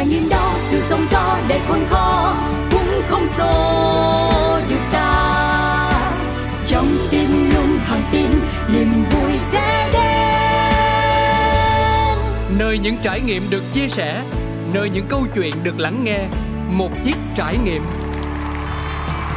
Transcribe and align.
trải 0.00 0.06
nghiệm 0.08 0.28
đó 0.28 0.54
sự 0.68 0.82
sống 0.88 1.06
gió 1.10 1.38
để 1.48 1.60
khôn 1.68 1.78
khó 1.90 2.34
cũng 2.70 3.02
không 3.08 3.28
xô 3.36 4.60
được 4.68 4.80
ta. 4.92 5.90
Trong 6.66 6.86
tim 7.10 7.50
luôn 7.54 7.78
thẳng 7.86 8.02
tin 8.12 8.30
niềm 8.72 8.92
vui 9.10 9.32
sẽ 9.50 9.90
đến. 9.92 10.02
Nơi 12.58 12.78
những 12.78 12.96
trải 13.02 13.20
nghiệm 13.20 13.50
được 13.50 13.62
chia 13.74 13.88
sẻ 13.88 14.22
nơi 14.72 14.90
những 14.90 15.06
câu 15.08 15.26
chuyện 15.34 15.54
được 15.62 15.78
lắng 15.78 16.04
nghe 16.04 16.20
một 16.68 16.90
chiếc 17.04 17.16
trải 17.36 17.56
nghiệm. 17.64 17.82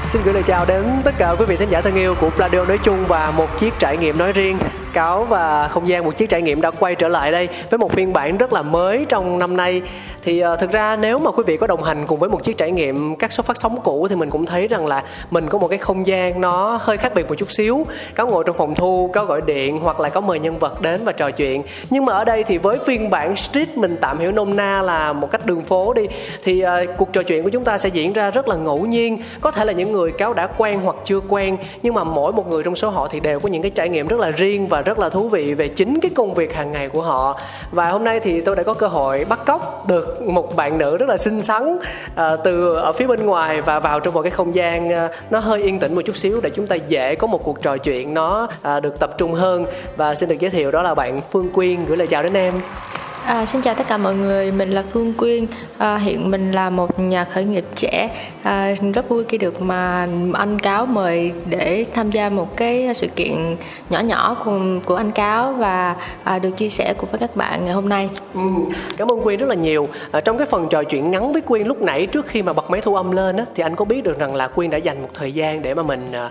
Xin 0.05 0.21
gửi 0.25 0.33
lời 0.33 0.43
chào 0.45 0.65
đến 0.65 0.85
tất 1.03 1.13
cả 1.17 1.35
quý 1.39 1.45
vị 1.45 1.55
thính 1.55 1.69
giả 1.69 1.81
thân 1.81 1.95
yêu 1.95 2.15
của 2.15 2.29
Pladio 2.29 2.65
nói 2.65 2.77
chung 2.83 3.05
và 3.07 3.33
một 3.37 3.57
chiếc 3.57 3.73
trải 3.79 3.97
nghiệm 3.97 4.17
nói 4.17 4.31
riêng 4.31 4.57
cáo 4.93 5.23
và 5.23 5.67
không 5.67 5.87
gian 5.87 6.05
một 6.05 6.15
chiếc 6.15 6.29
trải 6.29 6.41
nghiệm 6.41 6.61
đã 6.61 6.71
quay 6.71 6.95
trở 6.95 7.07
lại 7.07 7.31
đây 7.31 7.49
với 7.69 7.77
một 7.77 7.91
phiên 7.91 8.13
bản 8.13 8.37
rất 8.37 8.53
là 8.53 8.61
mới 8.61 9.05
trong 9.09 9.39
năm 9.39 9.57
nay. 9.57 9.81
Thì 10.23 10.43
uh, 10.45 10.59
thực 10.59 10.71
ra 10.71 10.95
nếu 10.95 11.19
mà 11.19 11.31
quý 11.31 11.43
vị 11.47 11.57
có 11.57 11.67
đồng 11.67 11.83
hành 11.83 12.07
cùng 12.07 12.19
với 12.19 12.29
một 12.29 12.43
chiếc 12.43 12.57
trải 12.57 12.71
nghiệm 12.71 13.15
các 13.15 13.31
số 13.31 13.43
phát 13.43 13.57
sóng 13.57 13.79
cũ 13.83 14.07
thì 14.09 14.15
mình 14.15 14.29
cũng 14.29 14.45
thấy 14.45 14.67
rằng 14.67 14.87
là 14.87 15.03
mình 15.31 15.49
có 15.49 15.57
một 15.57 15.67
cái 15.67 15.77
không 15.77 16.07
gian 16.07 16.41
nó 16.41 16.79
hơi 16.81 16.97
khác 16.97 17.13
biệt 17.15 17.27
một 17.29 17.35
chút 17.35 17.51
xíu. 17.51 17.85
Có 18.15 18.25
ngồi 18.25 18.43
trong 18.47 18.55
phòng 18.55 18.75
thu 18.75 19.09
có 19.13 19.25
gọi 19.25 19.41
điện 19.41 19.79
hoặc 19.79 19.99
là 19.99 20.09
có 20.09 20.21
mời 20.21 20.39
nhân 20.39 20.59
vật 20.59 20.81
đến 20.81 21.01
và 21.03 21.11
trò 21.11 21.31
chuyện. 21.31 21.63
Nhưng 21.89 22.05
mà 22.05 22.13
ở 22.13 22.25
đây 22.25 22.43
thì 22.43 22.57
với 22.57 22.77
phiên 22.85 23.09
bản 23.09 23.35
street 23.35 23.77
mình 23.77 23.97
tạm 24.01 24.19
hiểu 24.19 24.31
nôm 24.31 24.55
na 24.55 24.81
là 24.81 25.13
một 25.13 25.31
cách 25.31 25.45
đường 25.45 25.63
phố 25.63 25.93
đi 25.93 26.07
thì 26.43 26.63
uh, 26.65 26.97
cuộc 26.97 27.13
trò 27.13 27.23
chuyện 27.23 27.43
của 27.43 27.49
chúng 27.49 27.63
ta 27.63 27.77
sẽ 27.77 27.89
diễn 27.89 28.13
ra 28.13 28.29
rất 28.29 28.47
là 28.47 28.55
ngẫu 28.55 28.85
nhiên. 28.85 29.17
Có 29.41 29.51
thể 29.51 29.65
là 29.65 29.73
những 29.73 29.91
người 29.91 30.11
cáo 30.11 30.33
đã 30.33 30.47
quen 30.47 30.79
hoặc 30.83 30.95
chưa 31.03 31.19
quen 31.29 31.57
nhưng 31.83 31.93
mà 31.93 32.03
mỗi 32.03 32.33
một 32.33 32.49
người 32.49 32.63
trong 32.63 32.75
số 32.75 32.89
họ 32.89 33.07
thì 33.11 33.19
đều 33.19 33.39
có 33.39 33.49
những 33.49 33.61
cái 33.61 33.71
trải 33.71 33.89
nghiệm 33.89 34.07
rất 34.07 34.19
là 34.19 34.29
riêng 34.29 34.67
và 34.67 34.82
rất 34.85 34.99
là 34.99 35.09
thú 35.09 35.29
vị 35.29 35.53
về 35.53 35.67
chính 35.67 35.99
cái 35.99 36.11
công 36.15 36.33
việc 36.33 36.53
hàng 36.53 36.71
ngày 36.71 36.89
của 36.89 37.01
họ. 37.01 37.39
Và 37.71 37.89
hôm 37.89 38.03
nay 38.03 38.19
thì 38.19 38.41
tôi 38.41 38.55
đã 38.55 38.63
có 38.63 38.73
cơ 38.73 38.87
hội 38.87 39.25
bắt 39.25 39.39
cóc 39.45 39.87
được 39.87 40.21
một 40.21 40.55
bạn 40.55 40.77
nữ 40.77 40.97
rất 40.97 41.09
là 41.09 41.17
xinh 41.17 41.41
xắn 41.41 41.77
à, 42.15 42.35
từ 42.35 42.73
ở 42.75 42.93
phía 42.93 43.07
bên 43.07 43.25
ngoài 43.25 43.61
và 43.61 43.79
vào 43.79 43.99
trong 43.99 44.13
một 44.13 44.21
cái 44.21 44.31
không 44.31 44.55
gian 44.55 44.89
à, 44.91 45.09
nó 45.29 45.39
hơi 45.39 45.61
yên 45.61 45.79
tĩnh 45.79 45.95
một 45.95 46.01
chút 46.05 46.15
xíu 46.15 46.41
để 46.41 46.49
chúng 46.49 46.67
ta 46.67 46.75
dễ 46.75 47.15
có 47.15 47.27
một 47.27 47.43
cuộc 47.43 47.61
trò 47.61 47.77
chuyện 47.77 48.13
nó 48.13 48.47
à, 48.61 48.79
được 48.79 48.99
tập 48.99 49.17
trung 49.17 49.33
hơn. 49.33 49.65
Và 49.95 50.15
xin 50.15 50.29
được 50.29 50.39
giới 50.39 50.51
thiệu 50.51 50.71
đó 50.71 50.81
là 50.81 50.95
bạn 50.95 51.21
Phương 51.31 51.49
Quyên 51.49 51.85
gửi 51.85 51.97
lời 51.97 52.07
chào 52.07 52.23
đến 52.23 52.33
em. 52.33 52.53
À, 53.25 53.45
xin 53.45 53.61
chào 53.61 53.75
tất 53.75 53.87
cả 53.87 53.97
mọi 53.97 54.15
người, 54.15 54.51
mình 54.51 54.71
là 54.71 54.83
Phương 54.91 55.13
Quyên. 55.13 55.45
À, 55.77 55.97
hiện 55.97 56.31
mình 56.31 56.51
là 56.51 56.69
một 56.69 56.99
nhà 56.99 57.23
khởi 57.23 57.43
nghiệp 57.43 57.65
trẻ. 57.75 58.09
À, 58.43 58.75
rất 58.93 59.09
vui 59.09 59.23
khi 59.29 59.37
được 59.37 59.61
mà 59.61 60.07
anh 60.33 60.59
Cáo 60.59 60.85
mời 60.85 61.31
để 61.45 61.85
tham 61.93 62.11
gia 62.11 62.29
một 62.29 62.57
cái 62.57 62.93
sự 62.95 63.07
kiện 63.07 63.55
nhỏ 63.89 63.99
nhỏ 63.99 64.37
của, 64.45 64.59
của 64.85 64.95
anh 64.95 65.11
Cáo 65.11 65.53
và 65.53 65.95
à, 66.23 66.39
được 66.39 66.49
chia 66.57 66.69
sẻ 66.69 66.93
cùng 66.97 67.09
với 67.11 67.19
các 67.19 67.35
bạn 67.35 67.65
ngày 67.65 67.73
hôm 67.73 67.89
nay. 67.89 68.09
Ừ, 68.33 68.39
cảm 68.97 69.11
ơn 69.11 69.21
Quyên 69.21 69.39
rất 69.39 69.49
là 69.49 69.55
nhiều. 69.55 69.87
À, 70.11 70.21
trong 70.21 70.37
cái 70.37 70.47
phần 70.47 70.67
trò 70.69 70.83
chuyện 70.83 71.11
ngắn 71.11 71.33
với 71.33 71.41
Quyên 71.41 71.67
lúc 71.67 71.81
nãy 71.81 72.05
trước 72.05 72.27
khi 72.27 72.41
mà 72.41 72.53
bật 72.53 72.69
máy 72.69 72.81
thu 72.81 72.95
âm 72.95 73.11
lên 73.11 73.37
á, 73.37 73.45
thì 73.55 73.63
anh 73.63 73.75
có 73.75 73.85
biết 73.85 74.03
được 74.03 74.19
rằng 74.19 74.35
là 74.35 74.47
Quyên 74.47 74.69
đã 74.69 74.77
dành 74.77 75.01
một 75.01 75.09
thời 75.13 75.31
gian 75.31 75.61
để 75.61 75.73
mà 75.73 75.83
mình 75.83 76.11
à, 76.11 76.29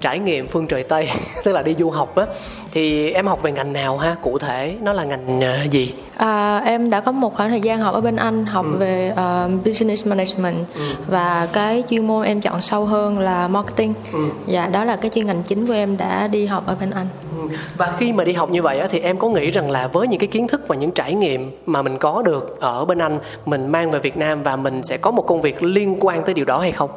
trải 0.00 0.18
nghiệm 0.18 0.48
phương 0.48 0.66
trời 0.66 0.82
tây 0.82 1.08
tức 1.44 1.52
là 1.52 1.62
đi 1.62 1.74
du 1.78 1.90
học 1.90 2.16
á 2.16 2.26
thì 2.72 3.10
em 3.10 3.26
học 3.26 3.42
về 3.42 3.52
ngành 3.52 3.72
nào 3.72 3.98
ha 3.98 4.16
cụ 4.22 4.38
thể 4.38 4.76
nó 4.80 4.92
là 4.92 5.04
ngành 5.04 5.38
uh, 5.38 5.70
gì 5.70 5.94
à, 6.16 6.58
em 6.58 6.90
đã 6.90 7.00
có 7.00 7.12
một 7.12 7.34
khoảng 7.34 7.50
thời 7.50 7.60
gian 7.60 7.78
học 7.78 7.94
ở 7.94 8.00
bên 8.00 8.16
anh 8.16 8.46
học 8.46 8.66
ừ. 8.72 8.76
về 8.78 9.12
uh, 9.12 9.66
business 9.66 10.06
management 10.06 10.56
ừ. 10.74 10.82
và 11.06 11.48
cái 11.52 11.82
chuyên 11.90 12.06
môn 12.06 12.24
em 12.26 12.40
chọn 12.40 12.60
sâu 12.60 12.84
hơn 12.84 13.18
là 13.18 13.48
marketing 13.48 13.94
ừ. 14.12 14.18
và 14.46 14.66
đó 14.66 14.84
là 14.84 14.96
cái 14.96 15.10
chuyên 15.14 15.26
ngành 15.26 15.42
chính 15.42 15.66
của 15.66 15.72
em 15.72 15.96
đã 15.96 16.26
đi 16.28 16.46
học 16.46 16.66
ở 16.66 16.76
bên 16.80 16.90
anh 16.90 17.06
ừ. 17.38 17.56
và 17.76 17.92
khi 17.98 18.12
mà 18.12 18.24
đi 18.24 18.32
học 18.32 18.50
như 18.50 18.62
vậy 18.62 18.78
á, 18.78 18.86
thì 18.90 18.98
em 18.98 19.18
có 19.18 19.28
nghĩ 19.28 19.50
rằng 19.50 19.70
là 19.70 19.88
với 19.88 20.08
những 20.08 20.20
cái 20.20 20.28
kiến 20.28 20.48
thức 20.48 20.68
và 20.68 20.76
những 20.76 20.90
trải 20.90 21.14
nghiệm 21.14 21.50
mà 21.66 21.82
mình 21.82 21.98
có 21.98 22.22
được 22.22 22.60
ở 22.60 22.84
bên 22.84 22.98
anh 22.98 23.18
mình 23.46 23.66
mang 23.68 23.90
về 23.90 23.98
việt 23.98 24.16
nam 24.16 24.42
và 24.42 24.56
mình 24.56 24.82
sẽ 24.82 24.96
có 24.96 25.10
một 25.10 25.26
công 25.26 25.40
việc 25.40 25.62
liên 25.62 25.96
quan 26.00 26.24
tới 26.24 26.34
điều 26.34 26.44
đó 26.44 26.58
hay 26.58 26.72
không 26.72 26.90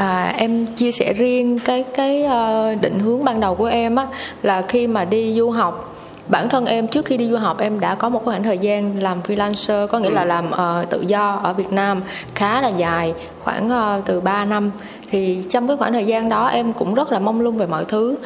À, 0.00 0.34
em 0.36 0.66
chia 0.66 0.92
sẻ 0.92 1.12
riêng 1.12 1.58
cái 1.58 1.84
cái 1.96 2.24
uh, 2.24 2.80
định 2.80 2.98
hướng 2.98 3.24
ban 3.24 3.40
đầu 3.40 3.54
của 3.54 3.66
em 3.66 3.96
á 3.96 4.06
là 4.42 4.62
khi 4.62 4.86
mà 4.86 5.04
đi 5.04 5.34
du 5.34 5.50
học 5.50 5.94
bản 6.28 6.48
thân 6.48 6.66
em 6.66 6.88
trước 6.88 7.04
khi 7.04 7.16
đi 7.16 7.28
du 7.28 7.36
học 7.36 7.60
em 7.60 7.80
đã 7.80 7.94
có 7.94 8.08
một 8.08 8.24
khoảng 8.24 8.42
thời 8.42 8.58
gian 8.58 9.02
làm 9.02 9.20
freelancer 9.26 9.86
có 9.86 9.98
nghĩa 9.98 10.08
ừ. 10.08 10.14
là 10.14 10.24
làm 10.24 10.50
uh, 10.50 10.90
tự 10.90 11.00
do 11.00 11.40
ở 11.42 11.52
Việt 11.52 11.72
Nam 11.72 12.02
khá 12.34 12.62
là 12.62 12.68
dài 12.68 13.14
khoảng 13.44 13.70
uh, 13.98 14.04
từ 14.04 14.20
3 14.20 14.44
năm 14.44 14.70
thì 15.10 15.42
trong 15.50 15.68
cái 15.68 15.76
khoảng 15.76 15.92
thời 15.92 16.04
gian 16.04 16.28
đó 16.28 16.46
em 16.46 16.72
cũng 16.72 16.94
rất 16.94 17.12
là 17.12 17.18
mong 17.18 17.40
lung 17.40 17.56
về 17.56 17.66
mọi 17.66 17.84
thứ 17.84 18.16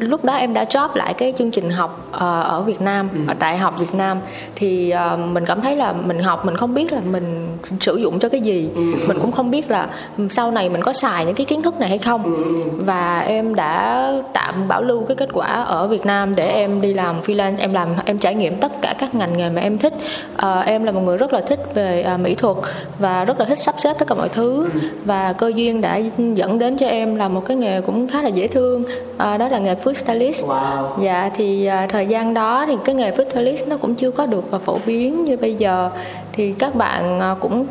lúc 0.00 0.24
đó 0.24 0.34
em 0.34 0.54
đã 0.54 0.64
job 0.64 0.88
lại 0.94 1.14
cái 1.14 1.32
chương 1.38 1.50
trình 1.50 1.70
học 1.70 2.08
uh, 2.10 2.20
ở 2.20 2.62
Việt 2.66 2.80
Nam 2.80 3.08
ừ. 3.14 3.20
ở 3.28 3.34
đại 3.38 3.58
học 3.58 3.78
Việt 3.78 3.94
Nam 3.94 4.18
thì 4.54 4.94
uh, 5.14 5.18
mình 5.18 5.44
cảm 5.46 5.60
thấy 5.60 5.76
là 5.76 5.92
mình 5.92 6.18
học 6.18 6.46
mình 6.46 6.56
không 6.56 6.74
biết 6.74 6.92
là 6.92 7.00
mình 7.10 7.48
sử 7.80 7.96
dụng 7.96 8.18
cho 8.18 8.28
cái 8.28 8.40
gì 8.40 8.70
ừ. 8.74 8.82
mình 9.06 9.18
cũng 9.20 9.32
không 9.32 9.50
biết 9.50 9.70
là 9.70 9.88
sau 10.30 10.50
này 10.50 10.68
mình 10.68 10.82
có 10.82 10.92
xài 10.92 11.26
những 11.26 11.34
cái 11.34 11.46
kiến 11.46 11.62
thức 11.62 11.80
này 11.80 11.88
hay 11.88 11.98
không 11.98 12.22
ừ. 12.24 12.62
và 12.84 13.20
em 13.20 13.54
đã 13.54 14.12
tạm 14.32 14.68
bảo 14.68 14.82
lưu 14.82 15.04
cái 15.04 15.16
kết 15.16 15.28
quả 15.32 15.46
ở 15.46 15.88
Việt 15.88 16.06
Nam 16.06 16.34
để 16.34 16.46
em 16.46 16.80
đi 16.80 16.94
làm 16.94 17.20
freelance 17.20 17.56
em 17.58 17.72
làm 17.72 17.88
em 18.04 18.18
trải 18.18 18.34
nghiệm 18.34 18.56
tất 18.56 18.72
cả 18.82 18.94
các 18.98 19.14
ngành 19.14 19.36
nghề 19.36 19.50
mà 19.50 19.60
em 19.60 19.78
thích 19.78 19.94
uh, 20.34 20.66
em 20.66 20.84
là 20.84 20.92
một 20.92 21.00
người 21.00 21.16
rất 21.16 21.32
là 21.32 21.40
thích 21.40 21.60
về 21.74 22.06
uh, 22.14 22.20
mỹ 22.20 22.34
thuật 22.34 22.56
và 22.98 23.24
rất 23.24 23.40
là 23.40 23.44
thích 23.44 23.58
sắp 23.58 23.74
xếp 23.78 23.96
tất 23.98 24.08
cả 24.08 24.14
mọi 24.14 24.28
thứ 24.28 24.68
ừ. 24.74 24.80
và 25.04 25.32
cơ 25.32 25.52
duyên 25.54 25.80
đã 25.80 26.00
dẫn 26.34 26.58
đến 26.58 26.76
cho 26.76 26.86
em 26.86 27.14
là 27.14 27.28
một 27.28 27.42
cái 27.46 27.56
nghề 27.56 27.80
cũng 27.80 28.08
khá 28.08 28.22
là 28.22 28.28
dễ 28.28 28.48
thương 28.48 28.84
à, 29.18 29.38
đó 29.38 29.48
là 29.48 29.58
nghề 29.58 29.74
food 29.74 29.92
stylist. 29.92 30.44
Wow. 30.44 30.88
dạ 31.00 31.30
thì 31.34 31.66
à, 31.66 31.86
thời 31.86 32.06
gian 32.06 32.34
đó 32.34 32.64
thì 32.66 32.76
cái 32.84 32.94
nghề 32.94 33.10
food 33.10 33.30
stylist 33.30 33.66
nó 33.66 33.76
cũng 33.76 33.94
chưa 33.94 34.10
có 34.10 34.26
được 34.26 34.52
à, 34.52 34.58
phổ 34.58 34.78
biến 34.86 35.24
như 35.24 35.36
bây 35.36 35.54
giờ. 35.54 35.90
Thì 36.32 36.52
các 36.52 36.74
bạn 36.74 37.20
à, 37.20 37.34
cũng 37.40 37.66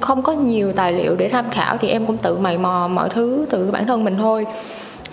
không 0.00 0.22
có 0.22 0.32
nhiều 0.32 0.72
tài 0.72 0.92
liệu 0.92 1.16
để 1.16 1.28
tham 1.28 1.44
khảo 1.50 1.76
thì 1.76 1.88
em 1.88 2.06
cũng 2.06 2.16
tự 2.16 2.38
mày 2.38 2.58
mò 2.58 2.88
mọi 2.88 3.08
thứ 3.08 3.46
từ 3.50 3.70
bản 3.70 3.86
thân 3.86 4.04
mình 4.04 4.16
thôi 4.18 4.46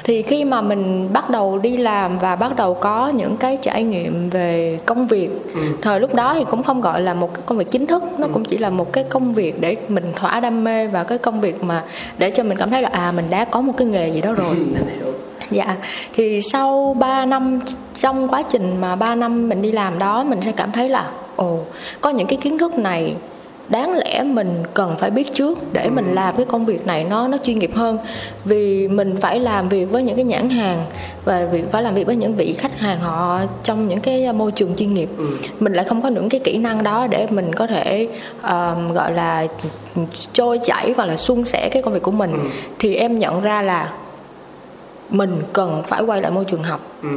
thì 0.03 0.21
khi 0.21 0.45
mà 0.45 0.61
mình 0.61 1.09
bắt 1.13 1.29
đầu 1.29 1.59
đi 1.59 1.77
làm 1.77 2.19
và 2.19 2.35
bắt 2.35 2.55
đầu 2.55 2.73
có 2.73 3.07
những 3.07 3.37
cái 3.37 3.57
trải 3.61 3.83
nghiệm 3.83 4.29
về 4.29 4.79
công 4.85 5.07
việc 5.07 5.29
ừ. 5.53 5.61
thời 5.81 5.99
lúc 5.99 6.15
đó 6.15 6.33
thì 6.33 6.45
cũng 6.49 6.63
không 6.63 6.81
gọi 6.81 7.01
là 7.01 7.13
một 7.13 7.33
cái 7.33 7.43
công 7.45 7.57
việc 7.57 7.69
chính 7.69 7.87
thức 7.87 8.03
nó 8.17 8.27
ừ. 8.27 8.31
cũng 8.33 8.45
chỉ 8.45 8.57
là 8.57 8.69
một 8.69 8.93
cái 8.93 9.03
công 9.03 9.33
việc 9.33 9.61
để 9.61 9.75
mình 9.87 10.03
thỏa 10.15 10.39
đam 10.39 10.63
mê 10.63 10.87
và 10.87 11.03
cái 11.03 11.17
công 11.17 11.41
việc 11.41 11.63
mà 11.63 11.83
để 12.17 12.29
cho 12.29 12.43
mình 12.43 12.57
cảm 12.57 12.69
thấy 12.69 12.81
là 12.81 12.89
à 12.89 13.11
mình 13.11 13.25
đã 13.29 13.45
có 13.45 13.61
một 13.61 13.73
cái 13.77 13.87
nghề 13.87 14.09
gì 14.09 14.21
đó 14.21 14.33
rồi 14.33 14.55
ừ. 14.55 15.11
dạ 15.51 15.75
thì 16.13 16.41
sau 16.41 16.95
3 16.99 17.25
năm 17.25 17.59
trong 17.93 18.27
quá 18.27 18.43
trình 18.49 18.81
mà 18.81 18.95
3 18.95 19.15
năm 19.15 19.49
mình 19.49 19.61
đi 19.61 19.71
làm 19.71 19.99
đó 19.99 20.23
mình 20.23 20.41
sẽ 20.41 20.51
cảm 20.51 20.71
thấy 20.71 20.89
là 20.89 21.09
ồ 21.35 21.59
có 22.01 22.09
những 22.09 22.27
cái 22.27 22.37
kiến 22.41 22.57
thức 22.57 22.77
này 22.77 23.15
đáng 23.73 23.97
lẽ 23.97 24.23
mình 24.23 24.63
cần 24.73 24.95
phải 24.99 25.11
biết 25.11 25.33
trước 25.33 25.73
để 25.73 25.89
mình 25.89 26.05
ừ. 26.05 26.13
làm 26.13 26.35
cái 26.35 26.45
công 26.45 26.65
việc 26.65 26.87
này 26.87 27.03
nó 27.03 27.27
nó 27.27 27.37
chuyên 27.43 27.59
nghiệp 27.59 27.71
hơn 27.75 27.97
vì 28.45 28.87
mình 28.87 29.15
phải 29.21 29.39
làm 29.39 29.69
việc 29.69 29.85
với 29.85 30.03
những 30.03 30.15
cái 30.15 30.25
nhãn 30.25 30.49
hàng 30.49 30.85
và 31.25 31.45
việc 31.45 31.71
phải 31.71 31.83
làm 31.83 31.93
việc 31.93 32.07
với 32.07 32.15
những 32.15 32.35
vị 32.35 32.53
khách 32.53 32.79
hàng 32.79 32.99
họ 32.99 33.39
trong 33.63 33.87
những 33.87 33.99
cái 33.99 34.33
môi 34.33 34.51
trường 34.51 34.75
chuyên 34.75 34.93
nghiệp 34.93 35.09
ừ. 35.17 35.27
mình 35.59 35.73
lại 35.73 35.85
không 35.85 36.01
có 36.01 36.09
những 36.09 36.29
cái 36.29 36.39
kỹ 36.43 36.57
năng 36.57 36.83
đó 36.83 37.07
để 37.07 37.27
mình 37.29 37.55
có 37.55 37.67
thể 37.67 38.07
um, 38.43 38.91
gọi 38.93 39.11
là 39.11 39.47
trôi 40.33 40.59
chảy 40.63 40.93
và 40.93 41.05
là 41.05 41.17
suôn 41.17 41.45
sẻ 41.45 41.69
cái 41.71 41.81
công 41.81 41.93
việc 41.93 42.03
của 42.03 42.11
mình 42.11 42.31
ừ. 42.31 42.49
thì 42.79 42.95
em 42.95 43.19
nhận 43.19 43.41
ra 43.41 43.61
là 43.61 43.93
mình 45.09 45.41
cần 45.53 45.83
phải 45.87 46.03
quay 46.03 46.21
lại 46.21 46.31
môi 46.31 46.45
trường 46.45 46.63
học 46.63 46.79
ừ. 47.01 47.09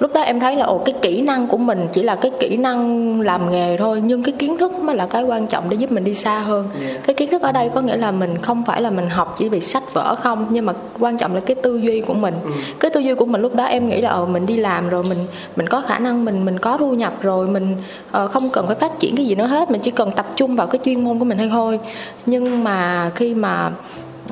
Lúc 0.00 0.14
đó 0.14 0.20
em 0.20 0.40
thấy 0.40 0.56
là 0.56 0.64
ồ 0.64 0.78
cái 0.78 0.94
kỹ 1.02 1.22
năng 1.22 1.46
của 1.46 1.56
mình 1.56 1.88
chỉ 1.92 2.02
là 2.02 2.14
cái 2.14 2.30
kỹ 2.40 2.56
năng 2.56 3.20
làm 3.20 3.50
nghề 3.50 3.76
thôi 3.76 4.02
nhưng 4.04 4.22
cái 4.22 4.34
kiến 4.38 4.56
thức 4.58 4.72
mới 4.72 4.96
là 4.96 5.06
cái 5.06 5.22
quan 5.22 5.46
trọng 5.46 5.70
để 5.70 5.76
giúp 5.76 5.92
mình 5.92 6.04
đi 6.04 6.14
xa 6.14 6.38
hơn 6.38 6.68
yeah. 6.82 7.06
cái 7.06 7.14
kiến 7.14 7.30
thức 7.30 7.42
ở 7.42 7.52
đây 7.52 7.70
có 7.74 7.80
nghĩa 7.80 7.96
là 7.96 8.10
mình 8.10 8.38
không 8.42 8.64
phải 8.64 8.82
là 8.82 8.90
mình 8.90 9.08
học 9.08 9.34
chỉ 9.38 9.48
vì 9.48 9.60
sách 9.60 9.94
vở 9.94 10.14
không 10.14 10.46
nhưng 10.50 10.66
mà 10.66 10.72
quan 10.98 11.16
trọng 11.16 11.34
là 11.34 11.40
cái 11.40 11.56
tư 11.62 11.76
duy 11.76 12.00
của 12.00 12.14
mình 12.14 12.34
ừ. 12.44 12.50
cái 12.80 12.90
tư 12.90 13.00
duy 13.00 13.14
của 13.14 13.26
mình 13.26 13.40
lúc 13.40 13.54
đó 13.54 13.64
em 13.64 13.88
nghĩ 13.88 14.00
là 14.00 14.10
ồ 14.10 14.26
mình 14.26 14.46
đi 14.46 14.56
làm 14.56 14.88
rồi 14.88 15.02
mình 15.02 15.18
mình 15.56 15.66
có 15.66 15.80
khả 15.80 15.98
năng 15.98 16.24
mình 16.24 16.44
mình 16.44 16.58
có 16.58 16.76
thu 16.76 16.94
nhập 16.94 17.12
rồi 17.22 17.46
mình 17.46 17.76
uh, 18.24 18.30
không 18.30 18.50
cần 18.50 18.66
phải 18.66 18.76
phát 18.76 18.98
triển 18.98 19.16
cái 19.16 19.26
gì 19.26 19.34
nữa 19.34 19.46
hết 19.46 19.70
mình 19.70 19.80
chỉ 19.80 19.90
cần 19.90 20.10
tập 20.10 20.26
trung 20.36 20.56
vào 20.56 20.66
cái 20.66 20.78
chuyên 20.84 21.04
môn 21.04 21.18
của 21.18 21.24
mình 21.24 21.38
hay 21.38 21.48
thôi 21.48 21.80
nhưng 22.26 22.64
mà 22.64 23.10
khi 23.14 23.34
mà 23.34 23.70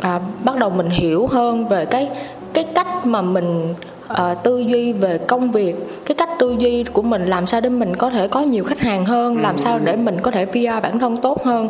à, 0.01 0.21
bắt 0.45 0.57
đầu 0.57 0.71
mình 0.71 0.91
hiểu 0.91 1.27
hơn 1.27 1.69
về 1.69 1.85
cái 1.85 2.09
cái 2.53 2.65
cách 2.65 3.07
mà 3.07 3.23
mình 3.23 3.75
uh, 4.13 4.43
tư 4.43 4.59
duy 4.59 4.93
về 4.93 5.19
công 5.19 5.51
việc. 5.51 5.75
Cái 6.07 6.15
cách 6.15 6.31
tư 6.39 6.57
duy 6.59 6.85
của 6.85 7.03
mình 7.03 7.27
làm 7.27 7.47
sao 7.47 7.61
để 7.61 7.69
mình 7.69 7.97
có 7.97 8.11
thể 8.11 8.29
có 8.29 8.41
nhiều 8.41 8.65
khách 8.65 8.81
hàng 8.81 9.05
hơn 9.05 9.39
làm 9.43 9.59
sao 9.59 9.79
để 9.79 9.97
mình 9.97 10.17
có 10.23 10.31
thể 10.31 10.47
PR 10.47 10.83
bản 10.83 10.99
thân 10.99 11.17
tốt 11.17 11.45
hơn. 11.45 11.69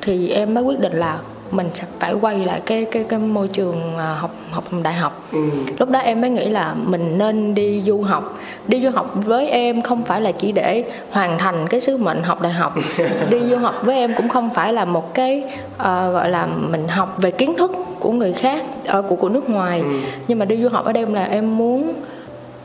Thì 0.00 0.28
em 0.28 0.54
mới 0.54 0.64
quyết 0.64 0.80
định 0.80 0.92
là 0.92 1.18
mình 1.50 1.68
sẽ 1.74 1.84
phải 1.98 2.14
quay 2.14 2.38
lại 2.38 2.60
cái 2.66 2.84
cái 2.84 3.04
cái 3.08 3.18
môi 3.18 3.48
trường 3.48 3.96
à, 3.98 4.14
học 4.14 4.34
học 4.50 4.64
đại 4.82 4.94
học. 4.94 5.28
Ừ. 5.32 5.50
lúc 5.78 5.90
đó 5.90 5.98
em 5.98 6.20
mới 6.20 6.30
nghĩ 6.30 6.48
là 6.48 6.74
mình 6.74 7.18
nên 7.18 7.54
đi 7.54 7.82
du 7.86 8.00
học. 8.00 8.38
Đi 8.66 8.82
du 8.84 8.90
học 8.90 9.12
với 9.14 9.48
em 9.48 9.82
không 9.82 10.02
phải 10.02 10.20
là 10.20 10.32
chỉ 10.32 10.52
để 10.52 10.84
hoàn 11.10 11.38
thành 11.38 11.66
cái 11.70 11.80
sứ 11.80 11.96
mệnh 11.96 12.22
học 12.22 12.42
đại 12.42 12.52
học. 12.52 12.74
Đi 13.30 13.40
du 13.40 13.56
học 13.56 13.74
với 13.82 13.96
em 13.96 14.14
cũng 14.16 14.28
không 14.28 14.50
phải 14.54 14.72
là 14.72 14.84
một 14.84 15.14
cái 15.14 15.42
uh, 15.76 15.84
gọi 15.86 16.30
là 16.30 16.46
mình 16.46 16.88
học 16.88 17.16
về 17.18 17.30
kiến 17.30 17.56
thức 17.56 17.87
của 18.00 18.12
người 18.12 18.32
khác 18.32 18.64
ở 18.86 18.98
uh, 18.98 19.04
của 19.08 19.16
của 19.16 19.28
nước 19.28 19.50
ngoài. 19.50 19.80
Ừ. 19.80 19.98
nhưng 20.28 20.38
mà 20.38 20.44
đi 20.44 20.62
du 20.62 20.68
học 20.68 20.84
ở 20.84 20.92
đây 20.92 21.06
là 21.06 21.24
em 21.24 21.58
muốn 21.58 21.92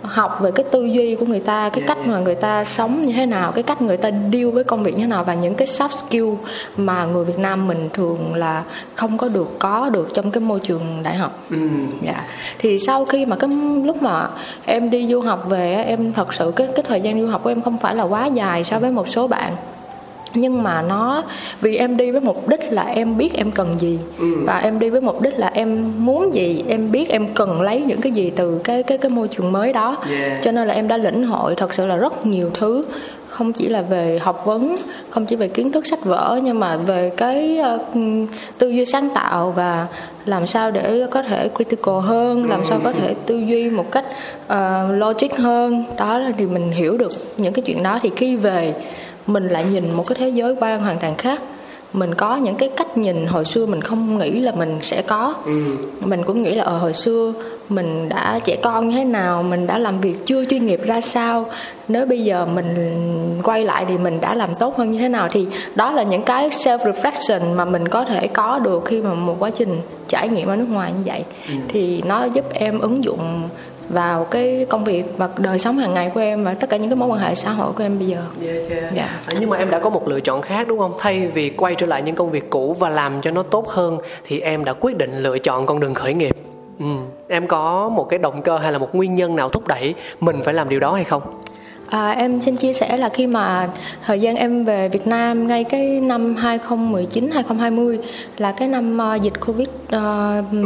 học 0.04 0.38
về 0.42 0.52
cái 0.52 0.66
tư 0.72 0.86
duy 0.86 1.16
của 1.16 1.26
người 1.26 1.40
ta 1.40 1.70
cái 1.70 1.84
cách 1.88 1.98
mà 2.08 2.20
người 2.20 2.36
ta 2.36 2.66
sống 2.66 3.02
như 3.02 3.14
thế 3.14 3.26
nào 3.26 3.52
cái 3.52 3.64
cách 3.64 3.82
người 3.82 3.98
ta 3.98 4.12
deal 4.34 4.50
với 4.50 4.64
công 4.64 4.84
việc 4.84 4.92
như 4.92 5.02
thế 5.02 5.08
nào 5.08 5.24
và 5.24 5.34
những 5.34 5.56
cái 5.56 5.68
soft 5.68 5.90
skill 5.90 6.48
mà 6.78 7.06
người 7.06 7.26
Việt 7.26 7.40
Nam 7.40 7.68
mình 7.68 7.90
thường 7.94 8.36
là 8.36 8.64
không 8.96 9.18
có 9.18 9.28
được 9.28 9.60
có 9.60 9.90
được 9.90 10.14
trong 10.14 10.32
cái 10.32 10.42
môi 10.42 10.60
trường 10.60 11.04
đại 11.04 11.16
học. 11.16 11.40
Ừ. 11.50 11.58
dạ. 12.02 12.24
Thì 12.60 12.80
sau 12.80 13.06
khi 13.06 13.26
mà 13.26 13.36
cái 13.36 13.50
lúc 13.86 14.04
mà 14.04 14.30
em 14.66 14.90
đi 14.90 15.08
du 15.08 15.22
học 15.22 15.50
về 15.50 15.74
em 15.74 16.14
thật 16.14 16.34
sự 16.34 16.54
cái 16.56 16.68
cái 16.76 16.86
thời 16.88 17.02
gian 17.02 17.22
du 17.22 17.28
học 17.28 17.44
của 17.44 17.50
em 17.50 17.62
không 17.62 17.78
phải 17.78 17.96
là 17.96 18.04
quá 18.04 18.26
dài 18.26 18.64
so 18.64 18.80
với 18.80 18.92
một 18.92 19.08
số 19.08 19.28
bạn 19.28 19.54
nhưng 20.34 20.64
mà 20.64 20.82
nó 20.82 21.24
vì 21.62 21.78
em 21.78 21.98
đi 21.98 22.12
với 22.12 22.22
mục 22.22 22.48
đích 22.48 22.72
là 22.72 22.84
em 22.84 23.18
biết 23.18 23.34
em 23.34 23.52
cần 23.52 23.80
gì. 23.80 24.00
Ừ. 24.20 24.26
và 24.46 24.60
em 24.60 24.80
đi 24.80 24.90
với 24.90 25.02
mục 25.02 25.22
đích 25.22 25.40
là 25.40 25.52
em 25.54 25.92
muốn 25.98 26.34
gì 26.34 26.64
em 26.68 26.92
biết 26.92 27.10
em 27.10 27.28
cần 27.34 27.62
lấy 27.62 27.82
những 27.82 28.02
cái 28.02 28.12
gì 28.12 28.32
từ 28.36 28.62
cái 28.64 28.84
cái 28.84 28.98
cái 28.98 29.12
môi 29.12 29.28
trường 29.28 29.52
mới 29.52 29.74
đó. 29.74 29.98
Yeah. 30.10 30.44
cho 30.44 30.52
nên 30.52 30.68
là 30.68 30.74
em 30.74 30.88
đã 30.88 30.98
lĩnh 30.98 31.24
hội 31.24 31.56
thật 31.56 31.74
sự 31.74 31.86
là 31.86 31.96
rất 31.96 32.26
nhiều 32.26 32.50
thứ. 32.54 32.84
Không 33.30 33.54
chỉ 33.54 33.70
là 33.70 33.82
về 33.82 34.20
học 34.22 34.46
vấn 34.46 34.76
không 35.10 35.26
chỉ 35.26 35.36
về 35.36 35.48
kiến 35.48 35.72
thức 35.72 35.88
sách 35.88 36.06
vở 36.06 36.40
nhưng 36.44 36.60
mà 36.60 36.78
về 36.78 37.12
cái 37.18 37.60
uh, 37.76 37.82
tư 38.58 38.70
duy 38.70 38.86
sáng 38.86 39.10
tạo 39.10 39.52
và 39.52 39.88
làm 40.26 40.48
sao 40.48 40.72
để 40.72 41.08
có 41.12 41.24
thể 41.24 41.50
critical 41.56 42.00
hơn 42.02 42.50
làm 42.50 42.66
sao 42.66 42.80
có 42.84 42.92
thể 42.92 43.14
tư 43.26 43.40
duy 43.40 43.70
một 43.70 43.92
cách 43.92 44.06
uh, 44.46 44.56
logic 44.92 45.38
hơn. 45.38 45.84
Đó 45.98 46.20
là 46.20 46.32
thì 46.38 46.46
mình 46.46 46.72
hiểu 46.72 46.98
được 46.98 47.12
những 47.38 47.54
cái 47.54 47.64
chuyện 47.66 47.84
đó. 47.84 48.00
Thì 48.02 48.12
khi 48.16 48.36
về 48.36 48.74
mình 49.28 49.48
lại 49.48 49.64
nhìn 49.64 49.92
một 49.92 50.08
cái 50.08 50.16
thế 50.20 50.30
giới 50.30 50.56
quan 50.60 50.80
hoàn 50.80 51.00
toàn 51.00 51.16
khác 51.16 51.42
mình 51.94 52.16
có 52.16 52.36
những 52.36 52.56
cái 52.56 52.70
cách 52.78 52.98
nhìn 52.98 53.26
hồi 53.26 53.46
xưa 53.46 53.66
mình 53.66 53.82
không 53.82 54.18
nghĩ 54.18 54.40
là 54.40 54.52
mình 54.52 54.80
sẽ 54.82 55.02
có 55.02 55.34
ừ. 55.46 55.78
mình 56.02 56.24
cũng 56.24 56.44
nghĩ 56.44 56.56
là 56.56 56.64
ở 56.64 56.72
ờ, 56.72 56.78
hồi 56.78 56.94
xưa 56.94 57.34
mình 57.70 58.10
đã 58.10 58.40
trẻ 58.44 58.56
con 58.62 58.90
như 58.90 58.98
thế 58.98 59.04
nào 59.04 59.44
mình 59.44 59.68
đã 59.68 59.78
làm 59.78 60.02
việc 60.02 60.26
chưa 60.26 60.46
chuyên 60.46 60.66
nghiệp 60.66 60.82
ra 60.86 61.02
sao 61.02 61.46
nếu 61.88 62.06
bây 62.06 62.24
giờ 62.24 62.46
mình 62.46 63.02
quay 63.44 63.64
lại 63.64 63.86
thì 63.88 63.98
mình 63.98 64.22
đã 64.22 64.36
làm 64.36 64.56
tốt 64.56 64.78
hơn 64.78 64.92
như 64.92 65.00
thế 65.00 65.10
nào 65.10 65.28
thì 65.32 65.48
đó 65.76 65.92
là 65.92 66.04
những 66.04 66.22
cái 66.22 66.50
self 66.50 66.78
reflection 66.78 67.56
mà 67.56 67.66
mình 67.66 67.88
có 67.88 68.06
thể 68.06 68.28
có 68.28 68.60
được 68.60 68.86
khi 68.86 69.02
mà 69.02 69.14
một 69.14 69.36
quá 69.40 69.50
trình 69.50 69.82
trải 70.08 70.30
nghiệm 70.30 70.48
ở 70.48 70.56
nước 70.56 70.70
ngoài 70.70 70.92
như 70.98 71.04
vậy 71.06 71.24
ừ. 71.48 71.54
thì 71.68 72.02
nó 72.06 72.26
giúp 72.26 72.46
em 72.54 72.80
ứng 72.80 73.04
dụng 73.04 73.50
vào 73.90 74.24
cái 74.24 74.66
công 74.70 74.84
việc 74.84 75.06
và 75.18 75.30
đời 75.38 75.60
sống 75.60 75.78
hàng 75.78 75.94
ngày 75.94 76.12
của 76.14 76.20
em 76.20 76.44
và 76.44 76.54
tất 76.54 76.70
cả 76.70 76.78
những 76.78 76.90
cái 76.90 76.96
mối 76.96 77.10
quan 77.10 77.20
hệ 77.20 77.36
xã 77.36 77.52
hội 77.52 77.74
của 77.74 77.84
em 77.84 78.00
bây 78.00 78.08
giờ. 78.08 78.22
Yeah, 78.46 78.56
yeah. 78.56 78.72
Yeah. 78.72 78.94
Dạ. 78.96 79.20
À, 79.26 79.34
nhưng 79.40 79.50
mà 79.50 79.58
em 79.58 79.70
đã 79.70 79.80
có 79.80 79.90
một 79.90 80.08
lựa 80.08 80.20
chọn 80.20 80.42
khác 80.42 80.68
đúng 80.68 80.80
không? 80.80 80.94
Thay 81.00 81.28
vì 81.28 81.50
quay 81.50 81.76
trở 81.76 81.86
lại 81.86 82.02
những 82.02 82.16
công 82.16 82.32
việc 82.32 82.50
cũ 82.50 82.76
và 82.80 82.90
làm 82.90 83.22
cho 83.22 83.32
nó 83.32 83.44
tốt 83.44 83.68
hơn 83.68 83.98
thì 84.24 84.40
em 84.40 84.66
đã 84.66 84.74
quyết 84.74 84.98
định 84.98 85.20
lựa 85.20 85.38
chọn 85.38 85.66
con 85.66 85.80
đường 85.80 85.94
khởi 85.94 86.14
nghiệp. 86.14 86.38
Ừ. 86.80 86.86
Em 87.28 87.48
có 87.48 87.90
một 87.90 88.10
cái 88.10 88.20
động 88.20 88.42
cơ 88.42 88.58
hay 88.58 88.72
là 88.72 88.78
một 88.78 88.96
nguyên 88.96 89.16
nhân 89.16 89.36
nào 89.36 89.50
thúc 89.50 89.68
đẩy 89.68 89.94
mình 90.20 90.40
phải 90.44 90.54
làm 90.54 90.70
điều 90.70 90.80
đó 90.80 90.94
hay 90.94 91.04
không? 91.04 91.22
À, 91.94 92.12
em 92.12 92.42
xin 92.42 92.56
chia 92.56 92.74
sẻ 92.74 92.98
là 92.98 93.10
khi 93.10 93.28
mà 93.28 93.70
thời 94.06 94.22
gian 94.22 94.36
em 94.36 94.66
về 94.66 94.90
Việt 94.90 95.08
Nam 95.08 95.48
ngay 95.48 95.64
cái 95.64 96.02
năm 96.02 96.36
2019 96.36 97.32
2020 97.32 98.00
là 98.38 98.52
cái 98.52 98.68
năm 98.68 99.00
uh, 99.16 99.22
dịch 99.22 99.34
Covid 99.46 99.68
uh, 99.68 99.92
ừ. 100.52 100.66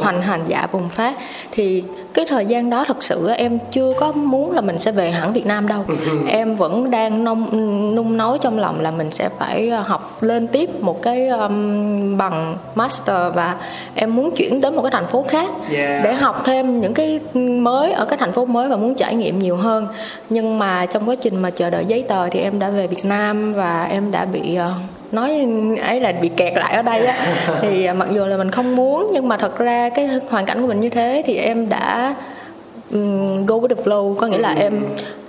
hoành 0.00 0.22
hành 0.22 0.40
dạ 0.48 0.66
bùng 0.72 0.88
phát 0.88 1.14
thì 1.50 1.84
cái 2.16 2.24
thời 2.24 2.46
gian 2.46 2.70
đó 2.70 2.84
thật 2.88 3.02
sự 3.02 3.28
em 3.28 3.58
chưa 3.70 3.92
có 4.00 4.12
muốn 4.12 4.52
là 4.52 4.60
mình 4.60 4.78
sẽ 4.78 4.92
về 4.92 5.10
hẳn 5.10 5.32
Việt 5.32 5.46
Nam 5.46 5.68
đâu 5.68 5.84
ừ. 5.88 5.94
em 6.28 6.56
vẫn 6.56 6.90
đang 6.90 7.24
nung 7.24 7.46
nung 7.94 8.16
nói 8.16 8.38
trong 8.40 8.58
lòng 8.58 8.80
là 8.80 8.90
mình 8.90 9.10
sẽ 9.10 9.28
phải 9.38 9.68
ờ, 9.68 9.80
học 9.80 10.22
lên 10.22 10.48
tiếp 10.48 10.70
một 10.80 11.02
cái 11.02 11.28
um, 11.28 12.16
bằng 12.18 12.56
master 12.74 13.34
và 13.34 13.56
em 13.94 14.16
muốn 14.16 14.30
chuyển 14.36 14.60
đến 14.60 14.76
một 14.76 14.82
cái 14.82 14.90
thành 14.90 15.06
phố 15.06 15.24
khác 15.28 15.48
yeah. 15.70 16.04
để 16.04 16.12
học 16.12 16.42
thêm 16.46 16.80
những 16.80 16.94
cái 16.94 17.20
mới 17.34 17.92
ở 17.92 18.04
cái 18.04 18.18
thành 18.18 18.32
phố 18.32 18.44
mới 18.44 18.68
và 18.68 18.76
muốn 18.76 18.94
trải 18.94 19.14
nghiệm 19.14 19.38
nhiều 19.38 19.56
hơn 19.56 19.86
nhưng 20.30 20.58
mà 20.58 20.86
trong 20.86 21.08
quá 21.08 21.14
trình 21.14 21.36
mà 21.36 21.50
chờ 21.50 21.70
đợi 21.70 21.84
giấy 21.84 22.04
tờ 22.08 22.28
thì 22.28 22.40
em 22.40 22.58
đã 22.58 22.70
về 22.70 22.86
Việt 22.86 23.04
Nam 23.04 23.52
và 23.52 23.84
em 23.84 24.10
đã 24.10 24.24
bị 24.24 24.58
uh, 24.64 24.95
nói 25.12 25.46
ấy 25.82 26.00
là 26.00 26.12
bị 26.12 26.28
kẹt 26.28 26.54
lại 26.56 26.74
ở 26.74 26.82
đây 26.82 27.06
á. 27.06 27.26
Thì 27.62 27.88
mặc 27.92 28.08
dù 28.12 28.24
là 28.24 28.36
mình 28.36 28.50
không 28.50 28.76
muốn 28.76 29.06
nhưng 29.12 29.28
mà 29.28 29.36
thật 29.36 29.58
ra 29.58 29.88
cái 29.88 30.08
hoàn 30.28 30.46
cảnh 30.46 30.60
của 30.60 30.66
mình 30.66 30.80
như 30.80 30.90
thế 30.90 31.22
thì 31.26 31.36
em 31.36 31.68
đã 31.68 32.14
um, 32.90 33.46
go 33.46 33.54
with 33.54 33.68
the 33.68 33.82
flow. 33.84 34.14
Có 34.14 34.26
nghĩa 34.26 34.38
là 34.38 34.54
em 34.60 34.84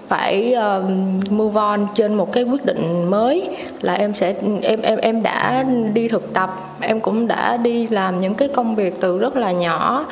phải 0.07 0.53
um, 0.53 1.19
move 1.29 1.61
on 1.61 1.87
trên 1.93 2.13
một 2.13 2.31
cái 2.31 2.43
quyết 2.43 2.65
định 2.65 3.09
mới 3.09 3.49
là 3.81 3.93
em 3.93 4.13
sẽ 4.13 4.33
em 4.61 4.81
em 4.81 4.99
em 4.99 5.23
đã 5.23 5.65
đi 5.93 6.07
thực 6.07 6.33
tập 6.33 6.77
em 6.81 6.99
cũng 6.99 7.27
đã 7.27 7.57
đi 7.57 7.87
làm 7.87 8.21
những 8.21 8.33
cái 8.33 8.47
công 8.47 8.75
việc 8.75 8.93
từ 9.01 9.17
rất 9.17 9.35
là 9.35 9.51
nhỏ. 9.51 10.05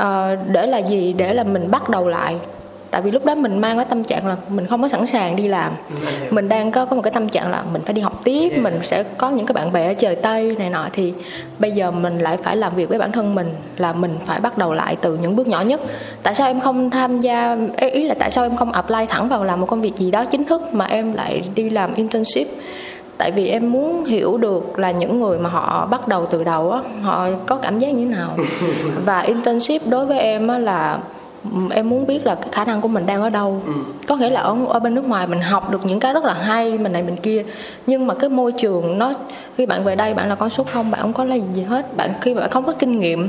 Uh, 0.00 0.06
để 0.48 0.66
là 0.66 0.78
gì? 0.78 1.12
Để 1.12 1.34
là 1.34 1.44
mình 1.44 1.70
bắt 1.70 1.88
đầu 1.88 2.08
lại 2.08 2.34
tại 2.92 3.02
vì 3.02 3.10
lúc 3.10 3.24
đó 3.24 3.34
mình 3.34 3.58
mang 3.58 3.76
cái 3.76 3.86
tâm 3.88 4.04
trạng 4.04 4.26
là 4.26 4.36
mình 4.48 4.66
không 4.66 4.82
có 4.82 4.88
sẵn 4.88 5.06
sàng 5.06 5.36
đi 5.36 5.48
làm. 5.48 5.72
Mình 6.30 6.48
đang 6.48 6.72
có 6.72 6.84
có 6.84 6.96
một 6.96 7.02
cái 7.02 7.12
tâm 7.12 7.28
trạng 7.28 7.50
là 7.50 7.62
mình 7.72 7.82
phải 7.82 7.94
đi 7.94 8.00
học 8.00 8.20
tiếp 8.24 8.58
mình 8.58 8.78
sẽ 8.82 9.02
có 9.02 9.30
những 9.30 9.46
cái 9.46 9.54
bạn 9.54 9.72
bè 9.72 9.86
ở 9.86 9.94
trời 9.94 10.16
tây 10.16 10.56
này 10.58 10.70
nọ. 10.70 10.86
Thì 10.92 11.14
bây 11.58 11.70
giờ 11.70 11.90
mình 11.90 12.18
lại 12.18 12.36
phải 12.42 12.56
làm 12.56 12.74
việc 12.74 12.88
với 12.88 12.98
bản 12.98 13.12
thân 13.12 13.34
mình 13.34 13.54
là 13.76 13.92
mình 13.92 14.14
phải 14.26 14.40
bắt 14.40 14.58
đầu 14.58 14.72
lại 14.72 14.96
từ 15.00 15.16
những 15.16 15.36
bước 15.36 15.46
nhỏ 15.46 15.60
nhất. 15.60 15.80
Tại 16.22 16.34
sao 16.34 16.46
em 16.46 16.60
không 16.60 16.90
tham 16.90 17.16
gia 17.16 17.56
ý 17.76 18.04
là 18.04 18.14
tại 18.18 18.30
sao 18.30 18.44
em 18.44 18.56
không 18.56 18.72
apply 18.72 19.06
thẳng 19.08 19.28
vào 19.28 19.44
làm 19.44 19.60
một 19.60 19.66
công 19.66 19.82
việc 19.82 19.96
gì 19.96 20.10
đó 20.10 20.24
chính 20.24 20.44
thức 20.44 20.74
mà 20.74 20.84
em 20.84 21.12
lại 21.12 21.42
đi 21.54 21.70
làm 21.70 21.94
internship? 21.94 22.48
Tại 23.18 23.30
vì 23.30 23.48
em 23.48 23.72
muốn 23.72 24.04
hiểu 24.04 24.38
được 24.38 24.78
là 24.78 24.90
những 24.90 25.20
người 25.20 25.38
mà 25.38 25.50
họ 25.50 25.86
bắt 25.86 26.08
đầu 26.08 26.26
từ 26.30 26.44
đầu 26.44 26.70
á 26.70 26.80
họ 27.02 27.28
có 27.46 27.56
cảm 27.56 27.78
giác 27.78 27.88
như 27.88 28.04
thế 28.08 28.16
nào. 28.16 28.36
Và 29.04 29.20
internship 29.20 29.86
đối 29.86 30.06
với 30.06 30.18
em 30.18 30.48
á 30.48 30.58
là 30.58 30.98
em 31.70 31.88
muốn 31.88 32.06
biết 32.06 32.26
là 32.26 32.34
cái 32.34 32.48
khả 32.52 32.64
năng 32.64 32.80
của 32.80 32.88
mình 32.88 33.06
đang 33.06 33.22
ở 33.22 33.30
đâu. 33.30 33.62
Ừ. 33.66 33.72
có 34.06 34.16
nghĩa 34.16 34.30
là 34.30 34.40
ở 34.40 34.56
ở 34.68 34.80
bên 34.80 34.94
nước 34.94 35.08
ngoài 35.08 35.26
mình 35.26 35.40
học 35.40 35.70
được 35.70 35.86
những 35.86 36.00
cái 36.00 36.14
rất 36.14 36.24
là 36.24 36.34
hay 36.34 36.78
mình 36.78 36.92
này 36.92 37.02
mình 37.02 37.16
kia. 37.16 37.44
Nhưng 37.86 38.06
mà 38.06 38.14
cái 38.14 38.30
môi 38.30 38.52
trường 38.52 38.98
nó 38.98 39.12
khi 39.56 39.66
bạn 39.66 39.84
về 39.84 39.96
đây 39.96 40.14
bạn 40.14 40.28
là 40.28 40.34
con 40.34 40.50
số 40.50 40.64
không 40.64 40.90
bạn 40.90 41.00
không 41.00 41.12
có 41.12 41.24
là 41.24 41.36
gì 41.54 41.62
hết. 41.62 41.96
Bạn 41.96 42.10
khi 42.20 42.34
bạn 42.34 42.50
không 42.50 42.64
có 42.64 42.72
kinh 42.72 42.98
nghiệm 42.98 43.28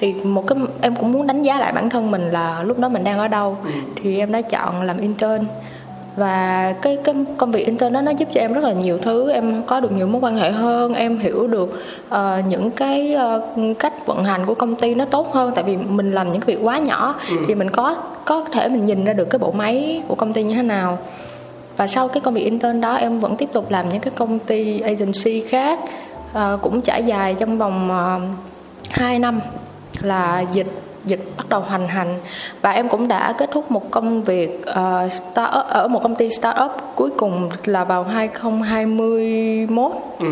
thì 0.00 0.12
một 0.12 0.46
cái 0.46 0.58
em 0.80 0.96
cũng 0.96 1.12
muốn 1.12 1.26
đánh 1.26 1.42
giá 1.42 1.58
lại 1.58 1.72
bản 1.72 1.90
thân 1.90 2.10
mình 2.10 2.30
là 2.30 2.62
lúc 2.62 2.78
đó 2.78 2.88
mình 2.88 3.04
đang 3.04 3.18
ở 3.18 3.28
đâu. 3.28 3.56
Ừ. 3.64 3.70
thì 3.96 4.18
em 4.18 4.32
đã 4.32 4.40
chọn 4.40 4.82
làm 4.82 4.98
intern 4.98 5.44
và 6.16 6.72
cái 6.82 6.98
cái 7.04 7.14
công 7.36 7.52
việc 7.52 7.66
intern 7.66 7.92
đó 7.92 8.00
nó 8.00 8.10
giúp 8.10 8.28
cho 8.34 8.40
em 8.40 8.52
rất 8.52 8.64
là 8.64 8.72
nhiều 8.72 8.98
thứ. 8.98 9.30
Em 9.30 9.62
có 9.66 9.80
được 9.80 9.92
nhiều 9.92 10.06
mối 10.06 10.20
quan 10.20 10.36
hệ 10.36 10.50
hơn 10.50 10.94
em 10.94 11.18
hiểu 11.18 11.46
được 11.46 11.82
uh, 12.08 12.16
những 12.48 12.70
cái 12.70 13.16
uh, 13.36 13.78
cách 13.78 14.06
vận 14.06 14.24
hành 14.24 14.46
của 14.46 14.54
công 14.54 14.74
ty 14.74 14.94
nó 14.94 15.04
tốt 15.04 15.32
hơn. 15.32 15.52
Tại 15.54 15.64
vì 15.64 15.76
mình 15.76 16.12
làm 16.12 16.30
những 16.30 16.40
cái 16.40 16.56
việc 16.56 16.62
quá 16.62 16.78
nhỏ 16.78 17.14
ừ. 17.30 17.36
thì 17.48 17.54
mình 17.54 17.70
có 17.70 17.96
có 18.24 18.44
thể 18.52 18.68
mình 18.68 18.84
nhìn 18.84 19.04
ra 19.04 19.12
được 19.12 19.30
cái 19.30 19.38
bộ 19.38 19.52
máy 19.52 20.02
của 20.08 20.14
công 20.14 20.32
ty 20.32 20.42
như 20.42 20.54
thế 20.54 20.62
nào. 20.62 20.98
Và 21.76 21.86
sau 21.86 22.08
cái 22.08 22.20
công 22.20 22.34
việc 22.34 22.44
intern 22.44 22.80
đó 22.80 22.94
em 22.94 23.18
vẫn 23.18 23.36
tiếp 23.36 23.48
tục 23.52 23.70
làm 23.70 23.88
những 23.88 24.00
cái 24.00 24.12
công 24.16 24.38
ty 24.38 24.80
agency 24.80 25.40
khác. 25.48 25.80
Uh, 26.32 26.62
cũng 26.62 26.80
trải 26.82 27.02
dài 27.02 27.34
trong 27.34 27.58
vòng 27.58 27.90
uh, 27.90 28.90
2 28.90 29.18
năm 29.18 29.40
là 30.00 30.44
dịch 30.52 30.66
dịch 31.06 31.20
bắt 31.36 31.48
đầu 31.48 31.60
hoành 31.60 31.88
hành. 31.88 32.18
Và 32.62 32.70
em 32.70 32.88
cũng 32.88 33.08
đã 33.08 33.32
kết 33.38 33.50
thúc 33.52 33.70
một 33.70 33.90
công 33.90 34.22
việc 34.22 34.64
uh, 34.70 35.12
start 35.12 35.50
up, 35.58 35.66
ở 35.68 35.88
một 35.88 36.02
công 36.02 36.14
ty 36.14 36.30
startup 36.30 36.70
cuối 36.94 37.10
cùng 37.16 37.50
là 37.64 37.84
vào 37.84 38.04
2021 38.04 39.92
ừ. 40.18 40.26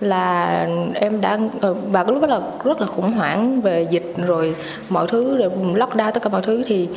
là 0.00 0.66
em 0.94 1.20
đã 1.20 1.38
ờ, 1.60 1.74
và 1.74 2.04
cái 2.04 2.12
lúc 2.12 2.22
đó 2.22 2.28
là 2.28 2.40
rất 2.64 2.80
là 2.80 2.86
khủng 2.86 3.12
hoảng 3.12 3.60
về 3.60 3.86
dịch 3.90 4.14
rồi 4.26 4.54
mọi 4.88 5.06
thứ 5.08 5.36
rồi 5.36 5.50
lockdown 5.74 6.12
tất 6.12 6.22
cả 6.22 6.28
mọi 6.28 6.42
thứ. 6.42 6.62
Thì 6.66 6.88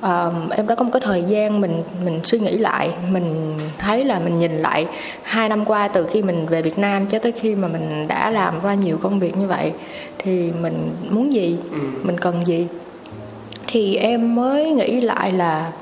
uh, 0.00 0.50
em 0.50 0.66
đã 0.66 0.74
có 0.74 0.84
một 0.84 0.90
cái 0.92 1.00
thời 1.04 1.22
gian 1.22 1.60
mình 1.60 1.82
mình 2.04 2.20
suy 2.24 2.38
nghĩ 2.38 2.58
lại 2.58 2.90
mình 3.10 3.54
thấy 3.78 4.04
là 4.04 4.18
mình 4.18 4.38
nhìn 4.38 4.52
lại 4.52 4.86
hai 5.22 5.48
năm 5.48 5.64
qua 5.64 5.88
từ 5.88 6.06
khi 6.06 6.22
mình 6.22 6.46
về 6.46 6.62
Việt 6.62 6.78
Nam 6.78 7.06
cho 7.06 7.18
tới 7.18 7.32
khi 7.32 7.54
mà 7.54 7.68
mình 7.68 8.08
đã 8.08 8.30
làm 8.30 8.54
ra 8.62 8.74
nhiều 8.74 8.98
công 9.02 9.20
việc 9.20 9.36
như 9.36 9.46
vậy 9.46 9.72
thì 10.18 10.52
mình 10.60 10.90
muốn 11.10 11.32
gì 11.32 11.56
ừ. 11.72 11.78
mình 12.02 12.20
cần 12.20 12.46
gì 12.46 12.66
thì 13.66 13.96
em 13.96 14.34
mới 14.34 14.72
nghĩ 14.72 15.00
lại 15.00 15.32
là 15.32 15.72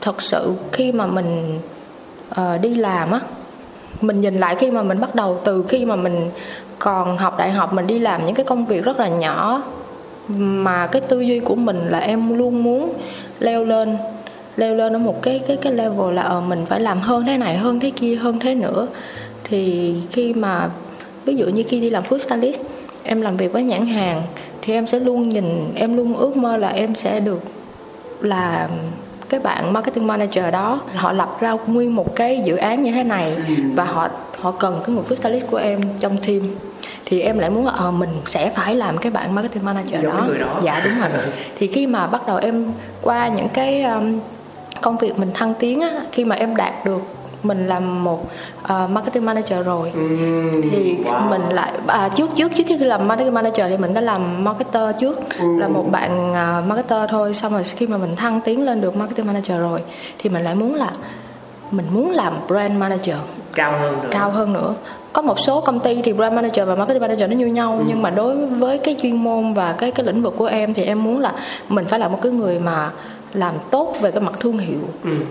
thật 0.00 0.22
sự 0.22 0.54
khi 0.72 0.92
mà 0.92 1.06
mình 1.06 1.60
uh, 2.30 2.60
đi 2.60 2.74
làm 2.74 3.10
á 3.10 3.20
mình 4.00 4.20
nhìn 4.20 4.40
lại 4.40 4.54
khi 4.58 4.70
mà 4.70 4.82
mình 4.82 5.00
bắt 5.00 5.14
đầu 5.14 5.40
từ 5.44 5.64
khi 5.68 5.84
mà 5.84 5.96
mình 5.96 6.30
còn 6.78 7.18
học 7.18 7.38
đại 7.38 7.50
học 7.50 7.72
mình 7.72 7.86
đi 7.86 7.98
làm 7.98 8.26
những 8.26 8.34
cái 8.34 8.44
công 8.44 8.66
việc 8.66 8.84
rất 8.84 9.00
là 9.00 9.08
nhỏ 9.08 9.62
mà 10.28 10.86
cái 10.86 11.00
tư 11.00 11.20
duy 11.20 11.38
của 11.38 11.54
mình 11.54 11.78
là 11.88 11.98
em 11.98 12.38
luôn 12.38 12.62
muốn 12.62 12.92
leo 13.40 13.64
lên 13.64 13.96
leo 14.56 14.74
lên 14.74 14.92
ở 14.92 14.98
một 14.98 15.22
cái 15.22 15.40
cái 15.48 15.56
cái 15.56 15.72
level 15.72 16.14
là 16.14 16.22
ờ 16.22 16.40
mình 16.40 16.66
phải 16.68 16.80
làm 16.80 17.00
hơn 17.00 17.24
thế 17.26 17.36
này, 17.36 17.56
hơn 17.56 17.80
thế 17.80 17.90
kia, 17.90 18.16
hơn 18.16 18.40
thế 18.40 18.54
nữa. 18.54 18.86
Thì 19.44 19.94
khi 20.10 20.34
mà, 20.34 20.68
ví 21.24 21.36
dụ 21.36 21.46
như 21.46 21.64
khi 21.68 21.80
đi 21.80 21.90
làm 21.90 22.04
food 22.04 22.18
stylist, 22.18 22.60
em 23.02 23.20
làm 23.20 23.36
việc 23.36 23.52
với 23.52 23.62
nhãn 23.62 23.86
hàng, 23.86 24.22
thì 24.62 24.72
em 24.72 24.86
sẽ 24.86 25.00
luôn 25.00 25.28
nhìn, 25.28 25.44
em 25.74 25.96
luôn 25.96 26.16
ước 26.16 26.36
mơ 26.36 26.56
là 26.56 26.68
em 26.68 26.94
sẽ 26.94 27.20
được 27.20 27.42
là 28.20 28.68
cái 29.28 29.40
bạn 29.40 29.72
marketing 29.72 30.06
manager 30.06 30.44
đó, 30.52 30.80
họ 30.94 31.12
lập 31.12 31.36
ra 31.40 31.56
nguyên 31.66 31.96
một 31.96 32.16
cái 32.16 32.40
dự 32.44 32.56
án 32.56 32.82
như 32.82 32.92
thế 32.92 33.04
này 33.04 33.36
và 33.74 33.84
họ 33.84 34.08
họ 34.40 34.50
cần 34.50 34.80
cái 34.86 34.94
người 34.94 35.04
food 35.08 35.14
stylist 35.14 35.46
của 35.50 35.56
em 35.56 35.80
trong 35.98 36.16
team 36.26 36.40
thì 37.06 37.20
em 37.20 37.38
lại 37.38 37.50
muốn 37.50 37.66
là 37.66 37.72
ờ, 37.72 37.90
mình 37.90 38.10
sẽ 38.24 38.50
phải 38.50 38.74
làm 38.74 38.98
cái 38.98 39.12
bạn 39.12 39.34
marketing 39.34 39.64
manager 39.64 40.02
Giống 40.02 40.16
đó. 40.16 40.34
đó. 40.40 40.60
dạ 40.62 40.82
đúng 40.84 41.00
rồi. 41.00 41.10
Thì 41.58 41.66
khi 41.66 41.86
mà 41.86 42.06
bắt 42.06 42.26
đầu 42.26 42.36
em 42.36 42.72
qua 43.02 43.28
những 43.28 43.48
cái 43.48 43.82
um, 43.82 44.20
công 44.80 44.98
việc 44.98 45.18
mình 45.18 45.30
thăng 45.34 45.54
tiến 45.54 45.80
á 45.80 45.90
khi 46.12 46.24
mà 46.24 46.36
em 46.36 46.56
đạt 46.56 46.84
được 46.84 47.02
mình 47.42 47.66
làm 47.66 48.04
một 48.04 48.26
uh, 48.62 48.90
marketing 48.90 49.24
manager 49.24 49.66
rồi 49.66 49.92
thì 50.70 50.98
mình 51.28 51.42
lại 51.48 51.72
à, 51.86 52.08
trước 52.14 52.30
trước 52.36 52.52
trước 52.56 52.64
khi 52.68 52.76
làm 52.76 53.08
marketing 53.08 53.34
manager 53.34 53.66
thì 53.68 53.76
mình 53.76 53.94
đã 53.94 54.00
làm 54.00 54.44
marketer 54.44 54.96
trước 55.00 55.18
là 55.40 55.68
một 55.68 55.84
bạn 55.90 56.30
uh, 56.30 56.66
marketer 56.68 57.10
thôi. 57.10 57.34
Xong 57.34 57.52
rồi 57.52 57.64
khi 57.64 57.86
mà 57.86 57.96
mình 57.96 58.16
thăng 58.16 58.40
tiến 58.40 58.64
lên 58.64 58.80
được 58.80 58.96
marketing 58.96 59.26
manager 59.26 59.58
rồi 59.60 59.82
thì 60.18 60.30
mình 60.30 60.44
lại 60.44 60.54
muốn 60.54 60.74
là 60.74 60.90
mình 61.70 61.86
muốn 61.90 62.10
làm 62.10 62.32
brand 62.48 62.78
manager. 62.78 63.16
Cao 63.54 63.72
hơn 63.72 63.92
nữa. 64.02 64.08
Cao 64.10 64.30
hơn 64.30 64.52
nữa 64.52 64.74
có 65.16 65.22
một 65.22 65.40
số 65.40 65.60
công 65.60 65.80
ty 65.80 66.02
thì 66.02 66.12
brand 66.12 66.34
manager 66.34 66.68
và 66.68 66.74
marketing 66.74 67.00
manager 67.00 67.30
nó 67.30 67.36
như 67.36 67.46
nhau 67.46 67.82
nhưng 67.86 68.02
mà 68.02 68.10
đối 68.10 68.46
với 68.46 68.78
cái 68.78 68.96
chuyên 68.98 69.16
môn 69.16 69.52
và 69.52 69.72
cái 69.72 69.90
cái 69.90 70.06
lĩnh 70.06 70.22
vực 70.22 70.34
của 70.36 70.46
em 70.46 70.74
thì 70.74 70.82
em 70.82 71.04
muốn 71.04 71.20
là 71.20 71.32
mình 71.68 71.84
phải 71.84 71.98
là 71.98 72.08
một 72.08 72.18
cái 72.22 72.32
người 72.32 72.58
mà 72.58 72.90
làm 73.32 73.54
tốt 73.70 73.94
về 74.00 74.10
cái 74.10 74.20
mặt 74.20 74.34
thương 74.40 74.58
hiệu 74.58 74.78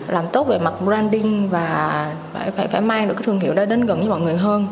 làm 0.07 0.25
tốt 0.31 0.47
về 0.47 0.59
mặt 0.59 0.73
branding 0.85 1.49
và 1.49 2.11
phải 2.33 2.51
phải 2.51 2.67
phải 2.67 2.81
mang 2.81 3.07
được 3.07 3.13
cái 3.13 3.23
thương 3.25 3.39
hiệu 3.39 3.53
đó 3.53 3.65
đến 3.65 3.85
gần 3.85 3.99
với 3.99 4.09
mọi 4.09 4.21
người 4.21 4.35
hơn. 4.35 4.67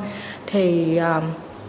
Thì 0.48 0.98
um, 0.98 1.24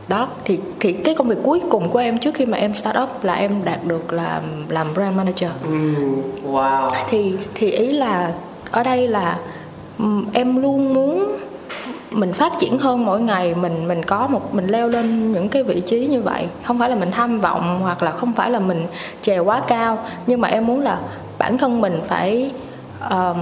đó 0.08 0.28
thì 0.44 0.60
thì 0.80 0.92
cái 0.92 1.14
công 1.14 1.28
việc 1.28 1.38
cuối 1.42 1.60
cùng 1.70 1.88
của 1.88 1.98
em 1.98 2.18
trước 2.18 2.34
khi 2.34 2.46
mà 2.46 2.58
em 2.58 2.74
start 2.74 2.96
up 3.02 3.24
là 3.24 3.34
em 3.34 3.64
đạt 3.64 3.84
được 3.86 4.12
là 4.12 4.40
làm 4.68 4.86
brand 4.94 5.16
manager. 5.16 5.50
Ừm, 5.64 6.22
wow. 6.52 6.90
Thì 7.10 7.34
thì 7.54 7.70
ý 7.70 7.92
là 7.92 8.32
ở 8.70 8.82
đây 8.82 9.08
là 9.08 9.38
ừm, 9.98 10.26
em 10.32 10.62
luôn 10.62 10.94
muốn 10.94 11.36
mình 12.14 12.32
phát 12.32 12.52
triển 12.58 12.78
hơn 12.78 13.04
mỗi 13.04 13.20
ngày 13.20 13.54
mình 13.54 13.88
mình 13.88 14.02
có 14.02 14.26
một 14.26 14.54
mình 14.54 14.66
leo 14.66 14.88
lên 14.88 15.32
những 15.32 15.48
cái 15.48 15.62
vị 15.62 15.80
trí 15.86 16.06
như 16.06 16.22
vậy. 16.22 16.46
Không 16.64 16.78
phải 16.78 16.90
là 16.90 16.96
mình 16.96 17.10
tham 17.10 17.40
vọng 17.40 17.78
hoặc 17.82 18.02
là 18.02 18.10
không 18.10 18.32
phải 18.32 18.50
là 18.50 18.58
mình 18.58 18.86
trèo 19.22 19.44
quá 19.44 19.62
cao 19.68 19.98
nhưng 20.26 20.40
mà 20.40 20.48
em 20.48 20.66
muốn 20.66 20.80
là 20.80 20.98
bản 21.38 21.58
thân 21.58 21.80
mình 21.80 22.00
phải 22.08 22.50
um, 23.10 23.36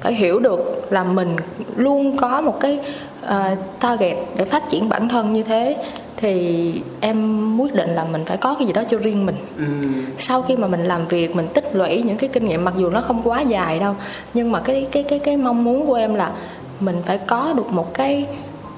phải 0.00 0.14
hiểu 0.14 0.38
được 0.38 0.92
là 0.92 1.04
mình 1.04 1.36
luôn 1.76 2.16
có 2.16 2.40
một 2.40 2.60
cái 2.60 2.78
uh, 3.24 3.58
target 3.80 4.16
để 4.36 4.44
phát 4.44 4.68
triển 4.68 4.88
bản 4.88 5.08
thân 5.08 5.32
như 5.32 5.42
thế 5.42 5.76
thì 6.16 6.82
em 7.00 7.56
quyết 7.60 7.74
định 7.74 7.90
là 7.90 8.04
mình 8.04 8.24
phải 8.26 8.36
có 8.36 8.54
cái 8.54 8.66
gì 8.66 8.72
đó 8.72 8.82
cho 8.88 8.98
riêng 8.98 9.26
mình. 9.26 9.36
Ừm, 9.56 10.04
sau 10.18 10.42
khi 10.42 10.56
mà 10.56 10.66
mình 10.66 10.84
làm 10.84 11.08
việc 11.08 11.36
mình 11.36 11.46
tích 11.54 11.76
lũy 11.76 12.02
những 12.02 12.16
cái 12.16 12.30
kinh 12.32 12.46
nghiệm 12.46 12.64
mặc 12.64 12.74
dù 12.76 12.90
nó 12.90 13.00
không 13.00 13.22
quá 13.24 13.40
dài 13.40 13.78
đâu 13.78 13.94
nhưng 14.34 14.52
mà 14.52 14.60
cái 14.60 14.86
cái 14.92 15.02
cái 15.02 15.18
cái 15.18 15.36
mong 15.36 15.64
muốn 15.64 15.86
của 15.86 15.94
em 15.94 16.14
là 16.14 16.32
mình 16.80 17.02
phải 17.06 17.18
có 17.18 17.52
được 17.56 17.72
một 17.72 17.94
cái 17.94 18.26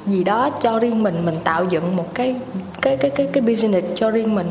gì 0.07 0.25
đó 0.25 0.51
cho 0.61 0.79
riêng 0.79 1.03
mình 1.03 1.25
mình 1.25 1.37
tạo 1.45 1.65
dựng 1.65 1.97
một 1.97 2.15
cái 2.15 2.37
cái 2.83 2.97
cái 2.97 3.11
cái 3.11 3.27
cái 3.33 3.43
business 3.43 3.87
cho 3.95 4.11
riêng 4.11 4.35
mình. 4.35 4.47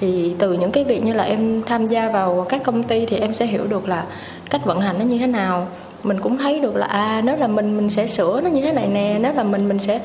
Thì 0.00 0.34
từ 0.38 0.52
những 0.52 0.70
cái 0.70 0.84
việc 0.84 1.02
như 1.02 1.12
là 1.12 1.24
em 1.24 1.62
tham 1.62 1.86
gia 1.86 2.08
vào 2.08 2.46
các 2.48 2.62
công 2.64 2.82
ty 2.82 3.06
thì 3.06 3.16
em 3.16 3.34
sẽ 3.34 3.46
hiểu 3.46 3.66
được 3.66 3.88
là 3.88 4.04
cách 4.50 4.64
vận 4.64 4.80
hành 4.80 4.98
nó 4.98 5.04
như 5.04 5.18
thế 5.18 5.26
nào. 5.26 5.66
Mình 6.02 6.20
cũng 6.20 6.38
thấy 6.38 6.60
được 6.60 6.76
là 6.76 6.86
à 6.86 7.22
nếu 7.24 7.36
là 7.36 7.46
mình 7.46 7.76
mình 7.76 7.90
sẽ 7.90 8.06
sửa 8.06 8.40
nó 8.40 8.50
như 8.50 8.62
thế 8.62 8.72
này 8.72 8.88
nè, 8.88 9.18
nếu 9.20 9.32
là 9.32 9.42
mình 9.42 9.68
mình 9.68 9.78
sẽ 9.78 10.00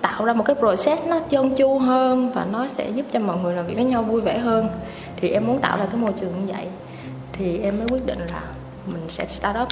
tạo 0.00 0.24
ra 0.24 0.32
một 0.32 0.44
cái 0.44 0.56
process 0.56 1.04
nó 1.06 1.20
trơn 1.30 1.54
chu 1.54 1.78
hơn 1.78 2.32
và 2.32 2.46
nó 2.52 2.66
sẽ 2.68 2.90
giúp 2.90 3.06
cho 3.12 3.20
mọi 3.20 3.36
người 3.42 3.54
làm 3.54 3.66
việc 3.66 3.74
với 3.74 3.84
nhau 3.84 4.02
vui 4.02 4.20
vẻ 4.20 4.38
hơn. 4.38 4.68
Thì 5.16 5.30
em 5.30 5.46
muốn 5.46 5.58
tạo 5.58 5.76
ra 5.76 5.86
cái 5.86 5.96
môi 5.96 6.12
trường 6.20 6.32
như 6.46 6.52
vậy 6.52 6.66
thì 7.32 7.58
em 7.58 7.78
mới 7.78 7.88
quyết 7.88 8.06
định 8.06 8.18
là 8.30 8.42
mình 8.86 9.02
sẽ 9.08 9.26
start 9.26 9.56
up 9.62 9.68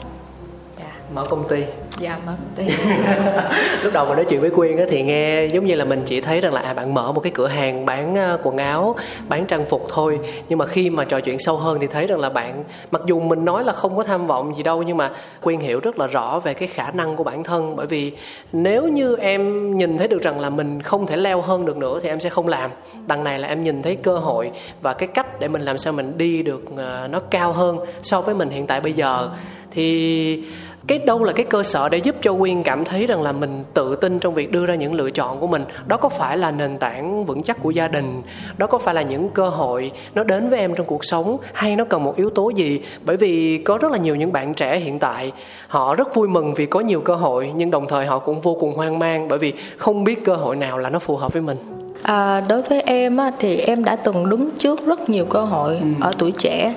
mở 1.14 1.24
công 1.30 1.48
ty. 1.48 1.64
Dạ 1.98 2.18
mở 2.26 2.32
công 2.38 2.66
ty. 2.66 2.74
Lúc 3.82 3.92
đầu 3.92 4.06
mình 4.06 4.16
nói 4.16 4.26
chuyện 4.28 4.40
với 4.40 4.50
quyên 4.50 4.76
á, 4.76 4.84
thì 4.90 5.02
nghe 5.02 5.46
giống 5.46 5.66
như 5.66 5.74
là 5.74 5.84
mình 5.84 6.02
chỉ 6.06 6.20
thấy 6.20 6.40
rằng 6.40 6.52
là 6.52 6.60
à 6.60 6.74
bạn 6.74 6.94
mở 6.94 7.12
một 7.12 7.20
cái 7.20 7.32
cửa 7.34 7.46
hàng 7.46 7.86
bán 7.86 8.14
à, 8.14 8.36
quần 8.42 8.56
áo 8.56 8.96
bán 9.28 9.46
trang 9.46 9.64
phục 9.64 9.86
thôi. 9.88 10.18
Nhưng 10.48 10.58
mà 10.58 10.66
khi 10.66 10.90
mà 10.90 11.04
trò 11.04 11.20
chuyện 11.20 11.38
sâu 11.38 11.56
hơn 11.56 11.78
thì 11.80 11.86
thấy 11.86 12.06
rằng 12.06 12.20
là 12.20 12.30
bạn 12.30 12.64
mặc 12.90 13.02
dù 13.06 13.20
mình 13.20 13.44
nói 13.44 13.64
là 13.64 13.72
không 13.72 13.96
có 13.96 14.02
tham 14.02 14.26
vọng 14.26 14.56
gì 14.56 14.62
đâu 14.62 14.82
nhưng 14.82 14.96
mà 14.96 15.10
quyên 15.40 15.60
hiểu 15.60 15.80
rất 15.80 15.98
là 15.98 16.06
rõ 16.06 16.40
về 16.40 16.54
cái 16.54 16.68
khả 16.68 16.90
năng 16.90 17.16
của 17.16 17.24
bản 17.24 17.44
thân. 17.44 17.76
Bởi 17.76 17.86
vì 17.86 18.12
nếu 18.52 18.88
như 18.88 19.16
em 19.16 19.76
nhìn 19.76 19.98
thấy 19.98 20.08
được 20.08 20.22
rằng 20.22 20.40
là 20.40 20.50
mình 20.50 20.82
không 20.82 21.06
thể 21.06 21.16
leo 21.16 21.40
hơn 21.40 21.66
được 21.66 21.76
nữa 21.76 22.00
thì 22.02 22.08
em 22.08 22.20
sẽ 22.20 22.30
không 22.30 22.48
làm. 22.48 22.70
Đằng 23.06 23.24
này 23.24 23.38
là 23.38 23.48
em 23.48 23.62
nhìn 23.62 23.82
thấy 23.82 23.96
cơ 23.96 24.18
hội 24.18 24.50
và 24.80 24.94
cái 24.94 25.08
cách 25.08 25.40
để 25.40 25.48
mình 25.48 25.62
làm 25.62 25.78
sao 25.78 25.92
mình 25.92 26.18
đi 26.18 26.42
được 26.42 26.62
à, 26.76 27.08
nó 27.10 27.20
cao 27.30 27.52
hơn 27.52 27.78
so 28.02 28.20
với 28.20 28.34
mình 28.34 28.50
hiện 28.50 28.66
tại 28.66 28.80
bây 28.80 28.92
giờ. 28.92 29.30
Thì 29.70 30.44
cái 30.86 30.98
đâu 30.98 31.24
là 31.24 31.32
cái 31.32 31.46
cơ 31.50 31.62
sở 31.62 31.88
để 31.88 31.98
giúp 31.98 32.16
cho 32.22 32.34
quyên 32.34 32.62
cảm 32.62 32.84
thấy 32.84 33.06
rằng 33.06 33.22
là 33.22 33.32
mình 33.32 33.64
tự 33.74 33.96
tin 33.96 34.18
trong 34.18 34.34
việc 34.34 34.50
đưa 34.50 34.66
ra 34.66 34.74
những 34.74 34.94
lựa 34.94 35.10
chọn 35.10 35.40
của 35.40 35.46
mình? 35.46 35.64
Đó 35.86 35.96
có 35.96 36.08
phải 36.08 36.38
là 36.38 36.50
nền 36.50 36.78
tảng 36.78 37.24
vững 37.24 37.42
chắc 37.42 37.62
của 37.62 37.70
gia 37.70 37.88
đình? 37.88 38.22
Đó 38.58 38.66
có 38.66 38.78
phải 38.78 38.94
là 38.94 39.02
những 39.02 39.28
cơ 39.28 39.48
hội 39.48 39.92
nó 40.14 40.24
đến 40.24 40.48
với 40.48 40.58
em 40.58 40.74
trong 40.74 40.86
cuộc 40.86 41.04
sống? 41.04 41.36
Hay 41.52 41.76
nó 41.76 41.84
cần 41.84 42.04
một 42.04 42.16
yếu 42.16 42.30
tố 42.30 42.50
gì? 42.50 42.80
Bởi 43.04 43.16
vì 43.16 43.58
có 43.58 43.78
rất 43.78 43.92
là 43.92 43.98
nhiều 43.98 44.16
những 44.16 44.32
bạn 44.32 44.54
trẻ 44.54 44.78
hiện 44.78 44.98
tại 44.98 45.32
họ 45.68 45.94
rất 45.94 46.14
vui 46.14 46.28
mừng 46.28 46.54
vì 46.54 46.66
có 46.66 46.80
nhiều 46.80 47.00
cơ 47.00 47.14
hội 47.14 47.52
nhưng 47.56 47.70
đồng 47.70 47.86
thời 47.88 48.06
họ 48.06 48.18
cũng 48.18 48.40
vô 48.40 48.56
cùng 48.60 48.74
hoang 48.74 48.98
mang 48.98 49.28
bởi 49.28 49.38
vì 49.38 49.52
không 49.76 50.04
biết 50.04 50.24
cơ 50.24 50.36
hội 50.36 50.56
nào 50.56 50.78
là 50.78 50.90
nó 50.90 50.98
phù 50.98 51.16
hợp 51.16 51.32
với 51.32 51.42
mình. 51.42 51.56
À, 52.02 52.40
đối 52.40 52.62
với 52.62 52.80
em 52.80 53.16
á, 53.16 53.30
thì 53.38 53.56
em 53.56 53.84
đã 53.84 53.96
từng 53.96 54.28
đứng 54.28 54.50
trước 54.58 54.86
rất 54.86 55.08
nhiều 55.08 55.24
cơ 55.24 55.44
hội 55.44 55.80
ở 56.00 56.12
tuổi 56.18 56.32
trẻ. 56.32 56.74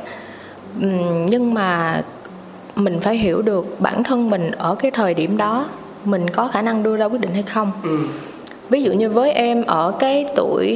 Nhưng 1.27 1.53
mà 1.53 2.01
mình 2.79 2.99
phải 2.99 3.15
hiểu 3.17 3.41
được 3.41 3.79
bản 3.79 4.03
thân 4.03 4.29
mình 4.29 4.51
ở 4.51 4.75
cái 4.75 4.91
thời 4.91 5.13
điểm 5.13 5.37
đó 5.37 5.65
mình 6.05 6.29
có 6.29 6.47
khả 6.47 6.61
năng 6.61 6.83
đưa 6.83 6.97
ra 6.97 7.05
quyết 7.05 7.21
định 7.21 7.33
hay 7.33 7.43
không. 7.43 7.71
Ví 8.69 8.83
dụ 8.83 8.91
như 8.91 9.09
với 9.09 9.31
em 9.31 9.63
ở 9.63 9.93
cái 9.99 10.25
tuổi 10.35 10.67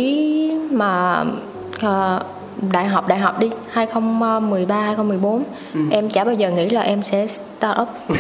mà 0.72 1.24
ờ, 1.82 2.20
đại 2.72 2.86
học 2.86 3.08
đại 3.08 3.20
học 3.20 3.40
đi 3.40 3.50
2013 3.72 4.76
2014 4.76 5.44
em 5.92 6.10
chả 6.10 6.24
bao 6.24 6.34
giờ 6.34 6.50
nghĩ 6.50 6.70
là 6.70 6.82
em 6.82 7.04
sẽ 7.04 7.28
start 7.28 7.82
up. 7.82 7.88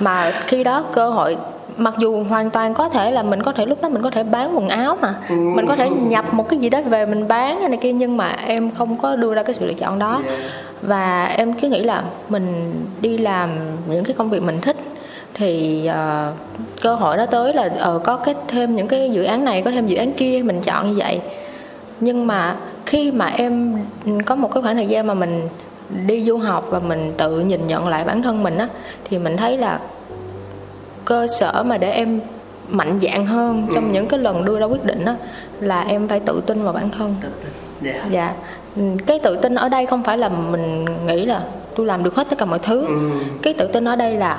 Mà 0.00 0.42
khi 0.46 0.64
đó 0.64 0.84
cơ 0.92 1.10
hội 1.10 1.36
mặc 1.76 1.94
dù 1.98 2.22
hoàn 2.22 2.50
toàn 2.50 2.74
có 2.74 2.88
thể 2.88 3.10
là 3.10 3.22
mình 3.22 3.42
có 3.42 3.52
thể 3.52 3.66
lúc 3.66 3.82
đó 3.82 3.88
mình 3.88 4.02
có 4.02 4.10
thể 4.10 4.22
bán 4.22 4.56
quần 4.56 4.68
áo 4.68 4.98
mà. 5.00 5.14
Mình 5.28 5.66
có 5.68 5.76
thể 5.76 5.90
nhập 5.90 6.34
một 6.34 6.48
cái 6.48 6.58
gì 6.58 6.70
đó 6.70 6.80
về 6.82 7.06
mình 7.06 7.28
bán 7.28 7.60
hay 7.60 7.68
này 7.68 7.78
kia 7.82 7.92
nhưng 7.92 8.16
mà 8.16 8.36
em 8.46 8.70
không 8.78 8.96
có 8.96 9.16
đưa 9.16 9.34
ra 9.34 9.42
cái 9.42 9.54
sự 9.54 9.66
lựa 9.66 9.74
chọn 9.74 9.98
đó. 9.98 10.22
Và 10.82 11.24
em 11.24 11.52
cứ 11.52 11.68
nghĩ 11.68 11.82
là 11.84 12.02
mình 12.28 12.74
đi 13.00 13.18
làm 13.18 13.50
những 13.90 14.04
cái 14.04 14.14
công 14.18 14.30
việc 14.30 14.42
mình 14.42 14.60
thích 14.60 14.76
thì 15.34 15.86
ờ, 15.86 16.32
cơ 16.82 16.94
hội 16.94 17.16
đó 17.16 17.26
tới 17.26 17.54
là 17.54 17.70
ờ, 17.78 17.98
có 18.04 18.16
cái 18.16 18.34
thêm 18.48 18.76
những 18.76 18.86
cái 18.88 19.10
dự 19.10 19.22
án 19.22 19.44
này 19.44 19.62
có 19.62 19.70
thêm 19.70 19.86
dự 19.86 19.96
án 19.96 20.12
kia 20.12 20.42
mình 20.44 20.60
chọn 20.60 20.88
như 20.88 20.94
vậy. 20.96 21.20
Nhưng 22.00 22.26
mà 22.26 22.56
khi 22.86 23.10
mà 23.10 23.26
em 23.26 23.74
có 24.26 24.34
một 24.34 24.54
cái 24.54 24.62
khoảng 24.62 24.74
thời 24.74 24.86
gian 24.86 25.06
mà 25.06 25.14
mình 25.14 25.48
đi 26.06 26.24
du 26.24 26.36
học 26.36 26.66
và 26.70 26.78
mình 26.78 27.12
tự 27.16 27.40
nhìn 27.40 27.66
nhận 27.66 27.88
lại 27.88 28.04
bản 28.04 28.22
thân 28.22 28.42
mình 28.42 28.58
á 28.58 28.68
thì 29.04 29.18
mình 29.18 29.36
thấy 29.36 29.58
là 29.58 29.78
cơ 31.06 31.26
sở 31.26 31.62
mà 31.66 31.78
để 31.78 31.90
em 31.90 32.20
mạnh 32.68 32.98
dạn 33.00 33.26
hơn 33.26 33.66
trong 33.74 33.92
những 33.92 34.06
cái 34.06 34.20
lần 34.20 34.44
đưa 34.44 34.58
ra 34.58 34.66
quyết 34.66 34.84
định 34.84 35.04
á 35.04 35.16
là 35.60 35.82
em 35.82 36.08
phải 36.08 36.20
tự 36.20 36.42
tin 36.46 36.62
vào 36.64 36.72
bản 36.72 36.90
thân. 36.90 37.14
Dạ. 38.10 38.34
Ừ, 38.76 38.82
cái 39.06 39.18
tự 39.18 39.36
tin 39.36 39.54
ở 39.54 39.68
đây 39.68 39.86
không 39.86 40.02
phải 40.02 40.18
là 40.18 40.28
mình 40.28 40.84
nghĩ 41.06 41.26
là 41.26 41.42
tôi 41.76 41.86
làm 41.86 42.02
được 42.02 42.14
hết 42.14 42.26
tất 42.30 42.38
cả 42.38 42.44
mọi 42.44 42.58
thứ. 42.58 42.86
Cái 43.42 43.54
tự 43.54 43.66
tin 43.66 43.84
ở 43.84 43.96
đây 43.96 44.16
là 44.16 44.38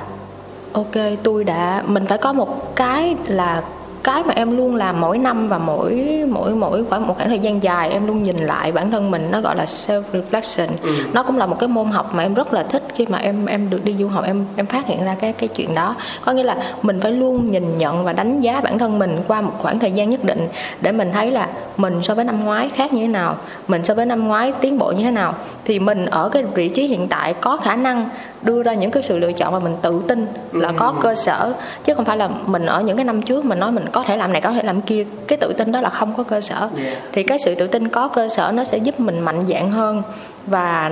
ok 0.71 0.95
tôi 1.23 1.43
đã 1.43 1.83
mình 1.87 2.05
phải 2.05 2.17
có 2.17 2.33
một 2.33 2.75
cái 2.75 3.15
là 3.27 3.63
cái 4.07 4.23
mà 4.23 4.33
em 4.35 4.57
luôn 4.57 4.75
làm 4.75 5.01
mỗi 5.01 5.17
năm 5.17 5.47
và 5.47 5.57
mỗi 5.57 6.23
mỗi 6.29 6.55
mỗi 6.55 6.85
khoảng 6.89 7.07
một 7.07 7.13
khoảng 7.17 7.29
thời 7.29 7.39
gian 7.39 7.63
dài 7.63 7.89
em 7.89 8.07
luôn 8.07 8.23
nhìn 8.23 8.37
lại 8.37 8.71
bản 8.71 8.91
thân 8.91 9.11
mình 9.11 9.27
nó 9.31 9.41
gọi 9.41 9.55
là 9.55 9.65
self 9.65 10.01
reflection 10.13 10.67
nó 11.13 11.23
cũng 11.23 11.37
là 11.37 11.45
một 11.45 11.59
cái 11.59 11.69
môn 11.69 11.85
học 11.85 12.15
mà 12.15 12.23
em 12.23 12.33
rất 12.33 12.53
là 12.53 12.63
thích 12.63 12.83
khi 12.95 13.05
mà 13.05 13.17
em 13.17 13.45
em 13.45 13.69
được 13.69 13.83
đi 13.83 13.95
du 13.99 14.07
học 14.07 14.23
em 14.25 14.45
em 14.55 14.65
phát 14.65 14.87
hiện 14.87 15.05
ra 15.05 15.15
cái 15.19 15.33
cái 15.33 15.47
chuyện 15.47 15.75
đó. 15.75 15.95
Có 16.25 16.31
nghĩa 16.31 16.43
là 16.43 16.57
mình 16.81 16.99
phải 16.99 17.11
luôn 17.11 17.51
nhìn 17.51 17.77
nhận 17.77 18.03
và 18.03 18.13
đánh 18.13 18.39
giá 18.39 18.61
bản 18.61 18.77
thân 18.77 18.99
mình 18.99 19.19
qua 19.27 19.41
một 19.41 19.53
khoảng 19.57 19.79
thời 19.79 19.91
gian 19.91 20.09
nhất 20.09 20.23
định 20.23 20.47
để 20.81 20.91
mình 20.91 21.11
thấy 21.13 21.31
là 21.31 21.47
mình 21.77 22.01
so 22.01 22.15
với 22.15 22.25
năm 22.25 22.43
ngoái 22.43 22.69
khác 22.69 22.93
như 22.93 23.01
thế 23.01 23.07
nào 23.07 23.35
mình 23.67 23.85
so 23.85 23.93
với 23.93 24.05
năm 24.05 24.27
ngoái 24.27 24.53
tiến 24.61 24.77
bộ 24.77 24.91
như 24.91 25.03
thế 25.03 25.11
nào. 25.11 25.33
Thì 25.65 25.79
mình 25.79 26.05
ở 26.05 26.29
cái 26.29 26.43
vị 26.43 26.69
trí 26.69 26.87
hiện 26.87 27.07
tại 27.07 27.33
có 27.33 27.57
khả 27.57 27.75
năng 27.75 28.09
đưa 28.41 28.63
ra 28.63 28.73
những 28.73 28.91
cái 28.91 29.03
sự 29.03 29.17
lựa 29.17 29.31
chọn 29.31 29.53
mà 29.53 29.59
mình 29.59 29.75
tự 29.81 30.01
tin 30.07 30.27
là 30.51 30.71
có 30.77 30.93
cơ 31.01 31.15
sở. 31.15 31.53
Chứ 31.85 31.93
không 31.93 32.05
phải 32.05 32.17
là 32.17 32.29
mình 32.45 32.65
ở 32.65 32.81
những 32.81 32.97
cái 32.97 33.05
năm 33.05 33.21
trước 33.21 33.45
mình 33.45 33.59
nói 33.59 33.71
mình 33.71 33.85
có 33.91 34.03
thể 34.03 34.17
làm 34.17 34.31
này 34.33 34.41
có 34.41 34.51
thể 34.51 34.63
làm 34.63 34.81
kia. 34.81 35.05
Cái 35.27 35.37
tự 35.37 35.53
tin 35.57 35.71
đó 35.71 35.81
là 35.81 35.89
không 35.89 36.13
có 36.17 36.23
cơ 36.23 36.41
sở. 36.41 36.69
Thì 37.11 37.23
cái 37.23 37.39
sự 37.45 37.55
tự 37.55 37.67
tin 37.67 37.89
có 37.89 38.07
cơ 38.07 38.29
sở 38.29 38.51
nó 38.51 38.63
sẽ 38.63 38.77
giúp 38.77 38.99
mình 38.99 39.19
mạnh 39.19 39.45
dạn 39.47 39.71
hơn. 39.71 40.01
Và 40.47 40.91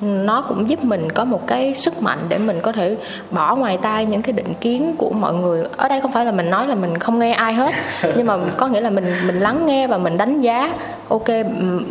nó 0.00 0.42
cũng 0.42 0.68
giúp 0.68 0.84
mình 0.84 1.12
có 1.12 1.24
một 1.24 1.46
cái 1.46 1.74
sức 1.74 2.02
mạnh 2.02 2.18
để 2.28 2.38
mình 2.38 2.60
có 2.62 2.72
thể 2.72 2.96
bỏ 3.30 3.56
ngoài 3.56 3.78
tai 3.82 4.06
những 4.06 4.22
cái 4.22 4.32
định 4.32 4.54
kiến 4.60 4.94
của 4.98 5.10
mọi 5.10 5.34
người. 5.34 5.64
Ở 5.76 5.88
đây 5.88 6.00
không 6.00 6.12
phải 6.12 6.24
là 6.24 6.32
mình 6.32 6.50
nói 6.50 6.66
là 6.66 6.74
mình 6.74 6.98
không 6.98 7.18
nghe 7.18 7.32
ai 7.32 7.54
hết 7.54 7.74
nhưng 8.16 8.26
mà 8.26 8.38
có 8.56 8.68
nghĩa 8.68 8.80
là 8.80 8.90
mình 8.90 9.14
mình 9.26 9.40
lắng 9.40 9.66
nghe 9.66 9.86
và 9.86 9.98
mình 9.98 10.16
đánh 10.16 10.40
giá. 10.40 10.74
Ok 11.08 11.28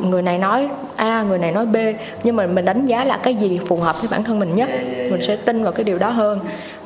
người 0.01 0.21
này 0.21 0.37
nói 0.37 0.69
a 0.95 1.23
người 1.23 1.39
này 1.39 1.51
nói 1.51 1.65
b 1.65 1.75
nhưng 2.23 2.35
mà 2.35 2.47
mình 2.47 2.65
đánh 2.65 2.85
giá 2.85 3.03
là 3.03 3.17
cái 3.17 3.35
gì 3.35 3.59
phù 3.67 3.77
hợp 3.77 4.01
với 4.01 4.09
bản 4.11 4.23
thân 4.23 4.39
mình 4.39 4.55
nhất. 4.55 4.69
Mình 5.11 5.21
sẽ 5.27 5.35
tin 5.35 5.63
vào 5.63 5.71
cái 5.71 5.83
điều 5.83 5.97
đó 5.97 6.09
hơn. 6.09 6.39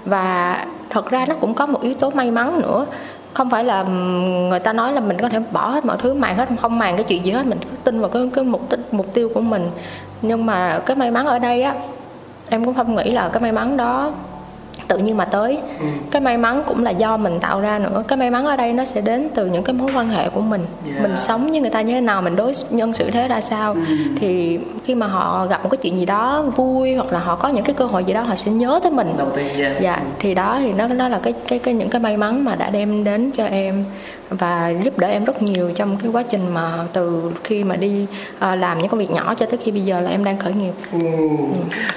Và 0.05 0.57
thật 0.89 1.09
ra 1.09 1.25
nó 1.25 1.35
cũng 1.35 1.53
có 1.53 1.65
một 1.65 1.81
yếu 1.81 1.93
tố 1.93 2.09
may 2.09 2.31
mắn 2.31 2.61
nữa. 2.61 2.85
Không 3.33 3.49
phải 3.49 3.63
là 3.63 3.83
người 3.83 4.59
ta 4.59 4.73
nói 4.73 4.93
là 4.93 5.01
mình 5.01 5.21
có 5.21 5.29
thể 5.29 5.39
bỏ 5.51 5.67
hết 5.67 5.85
mọi 5.85 5.97
thứ 5.97 6.13
màng 6.13 6.35
hết 6.35 6.49
không 6.61 6.79
màng 6.79 6.95
cái 6.95 7.03
chuyện 7.03 7.25
gì 7.25 7.31
hết. 7.31 7.45
Mình 7.45 7.59
cứ 7.61 7.69
tin 7.83 8.01
vào 8.01 8.09
cái 8.09 8.29
cái 8.33 8.43
mục 8.43 8.71
đích 8.71 8.93
mục 8.93 9.13
tiêu 9.13 9.29
của 9.33 9.41
mình 9.41 9.69
nhưng 10.21 10.45
mà 10.45 10.79
cái 10.85 10.95
may 10.95 11.11
mắn 11.11 11.25
ở 11.25 11.39
đây 11.39 11.61
á 11.61 11.73
em 12.49 12.65
cũng 12.65 12.73
không 12.73 12.95
nghĩ 12.95 13.11
là 13.11 13.29
cái 13.29 13.41
may 13.41 13.51
mắn 13.51 13.77
đó 13.77 14.11
tự 14.87 14.97
nhiên 14.97 15.17
mà 15.17 15.25
tới 15.25 15.57
ừ. 15.79 15.85
cái 16.11 16.21
may 16.21 16.37
mắn 16.37 16.63
cũng 16.67 16.83
là 16.83 16.91
do 16.91 17.17
mình 17.17 17.39
tạo 17.39 17.61
ra 17.61 17.79
nữa 17.79 18.03
cái 18.07 18.17
may 18.17 18.31
mắn 18.31 18.45
ở 18.45 18.55
đây 18.55 18.73
nó 18.73 18.85
sẽ 18.85 19.01
đến 19.01 19.29
từ 19.35 19.45
những 19.45 19.63
cái 19.63 19.73
mối 19.73 19.91
quan 19.95 20.09
hệ 20.09 20.29
của 20.29 20.41
mình 20.41 20.65
yeah. 20.85 21.01
mình 21.01 21.11
sống 21.21 21.51
với 21.51 21.59
người 21.59 21.69
ta 21.69 21.81
như 21.81 21.93
thế 21.93 22.01
nào 22.01 22.21
mình 22.21 22.35
đối 22.35 22.53
nhân 22.69 22.93
xử 22.93 23.11
thế 23.11 23.27
ra 23.27 23.41
sao 23.41 23.73
ừ. 23.73 23.79
thì 24.19 24.59
khi 24.85 24.95
mà 24.95 25.07
họ 25.07 25.45
gặp 25.45 25.63
một 25.63 25.69
cái 25.69 25.77
chuyện 25.77 25.97
gì 25.97 26.05
đó 26.05 26.43
vui 26.55 26.95
hoặc 26.95 27.13
là 27.13 27.19
họ 27.19 27.35
có 27.35 27.49
những 27.49 27.63
cái 27.63 27.75
cơ 27.75 27.85
hội 27.85 28.03
gì 28.03 28.13
đó 28.13 28.21
họ 28.21 28.35
sẽ 28.35 28.51
nhớ 28.51 28.79
tới 28.83 28.91
mình 28.91 29.13
đầu 29.17 29.27
tiên 29.35 29.59
yeah. 29.59 29.81
dạ 29.81 30.01
thì 30.19 30.35
đó 30.35 30.57
thì 30.59 30.73
nó 30.73 30.87
nó 30.87 31.07
là 31.07 31.19
cái 31.23 31.33
cái 31.47 31.59
cái 31.59 31.73
những 31.73 31.89
cái 31.89 32.01
may 32.01 32.17
mắn 32.17 32.45
mà 32.45 32.55
đã 32.55 32.69
đem 32.69 33.03
đến 33.03 33.31
cho 33.31 33.45
em 33.45 33.83
và 34.39 34.73
giúp 34.83 34.99
đỡ 34.99 35.07
em 35.07 35.25
rất 35.25 35.41
nhiều 35.41 35.71
trong 35.75 35.97
cái 36.01 36.11
quá 36.11 36.23
trình 36.23 36.53
mà 36.53 36.71
từ 36.93 37.31
khi 37.43 37.63
mà 37.63 37.75
đi 37.75 38.07
uh, 38.35 38.59
làm 38.59 38.77
những 38.77 38.87
công 38.87 38.99
việc 38.99 39.11
nhỏ 39.11 39.33
cho 39.33 39.45
tới 39.45 39.57
khi 39.63 39.71
bây 39.71 39.81
giờ 39.81 39.99
là 39.99 40.11
em 40.11 40.23
đang 40.23 40.37
khởi 40.37 40.53
nghiệp. 40.53 40.73
Ừ. 40.91 40.99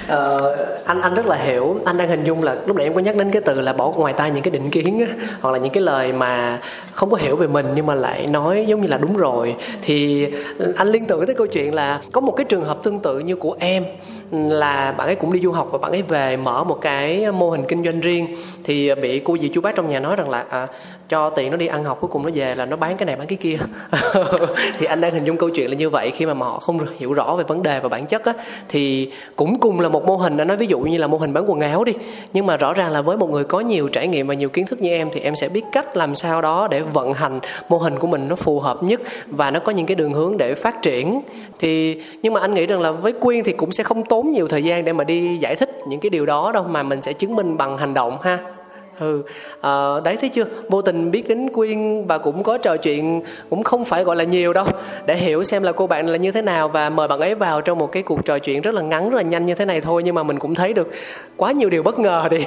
Ừ. 0.07 0.15
Uh, 0.15 0.57
anh 0.85 1.01
anh 1.01 1.13
rất 1.15 1.25
là 1.25 1.35
hiểu, 1.35 1.79
anh 1.85 1.97
đang 1.97 2.09
hình 2.09 2.23
dung 2.23 2.43
là 2.43 2.55
lúc 2.65 2.75
nãy 2.75 2.85
em 2.85 2.93
có 2.93 2.99
nhắc 2.99 3.15
đến 3.15 3.31
cái 3.31 3.41
từ 3.45 3.61
là 3.61 3.73
bỏ 3.73 3.91
ngoài 3.91 4.13
tai 4.13 4.31
những 4.31 4.43
cái 4.43 4.51
định 4.51 4.69
kiến 4.69 4.99
á, 4.99 5.27
hoặc 5.41 5.51
là 5.51 5.57
những 5.57 5.73
cái 5.73 5.83
lời 5.83 6.13
mà 6.13 6.59
không 6.93 7.09
có 7.09 7.17
hiểu 7.17 7.35
về 7.35 7.47
mình 7.47 7.65
nhưng 7.75 7.85
mà 7.85 7.95
lại 7.95 8.27
nói 8.27 8.65
giống 8.67 8.81
như 8.81 8.87
là 8.87 8.97
đúng 8.97 9.17
rồi 9.17 9.55
thì 9.81 10.27
anh 10.75 10.87
liên 10.87 11.05
tưởng 11.05 11.25
tới 11.25 11.35
câu 11.35 11.47
chuyện 11.47 11.73
là 11.73 12.01
có 12.11 12.21
một 12.21 12.31
cái 12.31 12.45
trường 12.45 12.65
hợp 12.65 12.83
tương 12.83 12.99
tự 12.99 13.19
như 13.19 13.35
của 13.35 13.55
em 13.59 13.85
ừ, 14.31 14.37
là 14.49 14.91
bạn 14.91 15.07
ấy 15.07 15.15
cũng 15.15 15.33
đi 15.33 15.39
du 15.39 15.51
học 15.51 15.67
và 15.71 15.77
bạn 15.77 15.91
ấy 15.91 16.01
về 16.01 16.37
mở 16.37 16.63
một 16.63 16.77
cái 16.81 17.31
mô 17.31 17.49
hình 17.49 17.63
kinh 17.67 17.83
doanh 17.83 17.99
riêng 17.99 18.27
thì 18.63 18.95
bị 18.95 19.19
cô 19.19 19.37
dì 19.37 19.49
chú 19.53 19.61
bác 19.61 19.75
trong 19.75 19.89
nhà 19.89 19.99
nói 19.99 20.15
rằng 20.15 20.29
là 20.29 20.45
à, 20.49 20.67
cho 21.09 21.29
tiền 21.29 21.51
nó 21.51 21.57
đi 21.57 21.67
ăn 21.67 21.83
học, 21.83 21.97
cuối 22.01 22.09
cùng 22.13 22.23
nó 22.23 22.29
về 22.33 22.55
là 22.55 22.65
nó 22.65 22.75
bán 22.75 22.97
cái 22.97 23.05
này 23.05 23.15
bán 23.15 23.27
cái 23.27 23.37
kia. 23.37 23.57
Thì 24.79 24.85
anh 24.85 25.01
đang 25.01 25.13
hình 25.13 25.25
dung 25.25 25.37
câu 25.37 25.49
chuyện 25.49 25.69
là 25.69 25.75
như 25.75 25.89
vậy, 25.89 26.11
khi 26.11 26.25
mà 26.25 26.33
họ 26.33 26.59
không 26.59 26.79
hiểu 26.97 27.13
rõ 27.13 27.35
về 27.35 27.43
vấn 27.43 27.63
đề 27.63 27.79
và 27.79 27.89
bản 27.89 28.05
chất 28.05 28.25
á, 28.25 28.33
thì 28.69 29.11
cũng 29.35 29.59
cùng 29.59 29.79
là 29.79 29.89
một 29.89 30.05
mô 30.05 30.15
hình. 30.15 30.37
Anh 30.37 30.47
nói 30.47 30.57
ví 30.57 30.67
dụ 30.67 30.79
như 30.79 30.97
là 30.97 31.07
mô 31.07 31.17
hình 31.17 31.33
bán 31.33 31.49
quần 31.49 31.59
áo 31.59 31.83
đi, 31.83 31.93
nhưng 32.33 32.45
mà 32.45 32.57
rõ 32.57 32.73
ràng 32.73 32.91
là 32.91 33.01
với 33.01 33.17
một 33.17 33.29
người 33.29 33.43
có 33.43 33.59
nhiều 33.59 33.87
trải 33.87 34.07
nghiệm 34.07 34.27
và 34.27 34.33
nhiều 34.33 34.49
kiến 34.49 34.65
thức 34.67 34.81
như 34.81 34.89
em 34.89 35.09
thì 35.13 35.19
em 35.19 35.35
sẽ 35.35 35.49
biết 35.49 35.63
cách 35.71 35.97
làm 35.97 36.15
sao 36.15 36.41
đó 36.41 36.67
để 36.71 36.81
vận 36.81 37.13
hành 37.13 37.39
mô 37.69 37.77
hình 37.77 37.99
của 37.99 38.07
mình 38.07 38.27
nó 38.27 38.35
phù 38.35 38.59
hợp 38.59 38.83
nhất 38.83 39.01
và 39.27 39.51
nó 39.51 39.59
có 39.59 39.71
những 39.71 39.85
cái 39.85 39.95
đường 39.95 40.13
hướng 40.13 40.37
để 40.37 40.55
phát 40.55 40.81
triển. 40.81 41.21
Thì 41.59 42.01
nhưng 42.21 42.33
mà 42.33 42.41
anh 42.41 42.53
nghĩ 42.53 42.65
rằng 42.65 42.81
là 42.81 42.91
với 42.91 43.11
quyên 43.11 43.43
thì 43.43 43.51
cũng 43.51 43.71
sẽ 43.71 43.83
không 43.83 44.05
tốn 44.05 44.31
nhiều 44.31 44.47
thời 44.47 44.63
gian 44.63 44.85
để 44.85 44.93
mà 44.93 45.03
đi 45.03 45.37
giải 45.37 45.55
thích 45.55 45.69
những 45.87 45.99
cái 45.99 46.09
điều 46.09 46.25
đó 46.25 46.51
đâu, 46.51 46.63
mà 46.63 46.83
mình 46.83 47.01
sẽ 47.01 47.13
chứng 47.13 47.35
minh 47.35 47.57
bằng 47.57 47.77
hành 47.77 47.93
động 47.93 48.17
ha 48.21 48.54
ừ. 48.99 49.23
À, 49.61 49.99
đấy 50.03 50.17
thấy 50.21 50.29
chưa? 50.29 50.45
Vô 50.69 50.81
tình 50.81 51.11
biết 51.11 51.27
đến 51.27 51.49
quyên 51.49 52.07
và 52.07 52.17
cũng 52.17 52.43
có 52.43 52.57
trò 52.57 52.77
chuyện 52.77 53.21
cũng 53.49 53.63
không 53.63 53.85
phải 53.85 54.03
gọi 54.03 54.15
là 54.15 54.23
nhiều 54.23 54.53
đâu. 54.53 54.65
Để 55.05 55.15
hiểu 55.15 55.43
xem 55.43 55.63
là 55.63 55.71
cô 55.71 55.87
bạn 55.87 56.07
là 56.07 56.17
như 56.17 56.31
thế 56.31 56.41
nào 56.41 56.69
và 56.69 56.89
mời 56.89 57.07
bạn 57.07 57.19
ấy 57.19 57.35
vào 57.35 57.61
trong 57.61 57.77
một 57.77 57.91
cái 57.91 58.03
cuộc 58.03 58.25
trò 58.25 58.39
chuyện 58.39 58.61
rất 58.61 58.73
là 58.73 58.81
ngắn 58.81 59.09
rất 59.09 59.17
là 59.17 59.21
nhanh 59.21 59.45
như 59.45 59.55
thế 59.55 59.65
này 59.65 59.81
thôi 59.81 60.01
nhưng 60.05 60.15
mà 60.15 60.23
mình 60.23 60.39
cũng 60.39 60.55
thấy 60.55 60.73
được 60.73 60.89
quá 61.37 61.51
nhiều 61.51 61.69
điều 61.69 61.83
bất 61.83 61.99
ngờ 61.99 62.27
đi. 62.31 62.39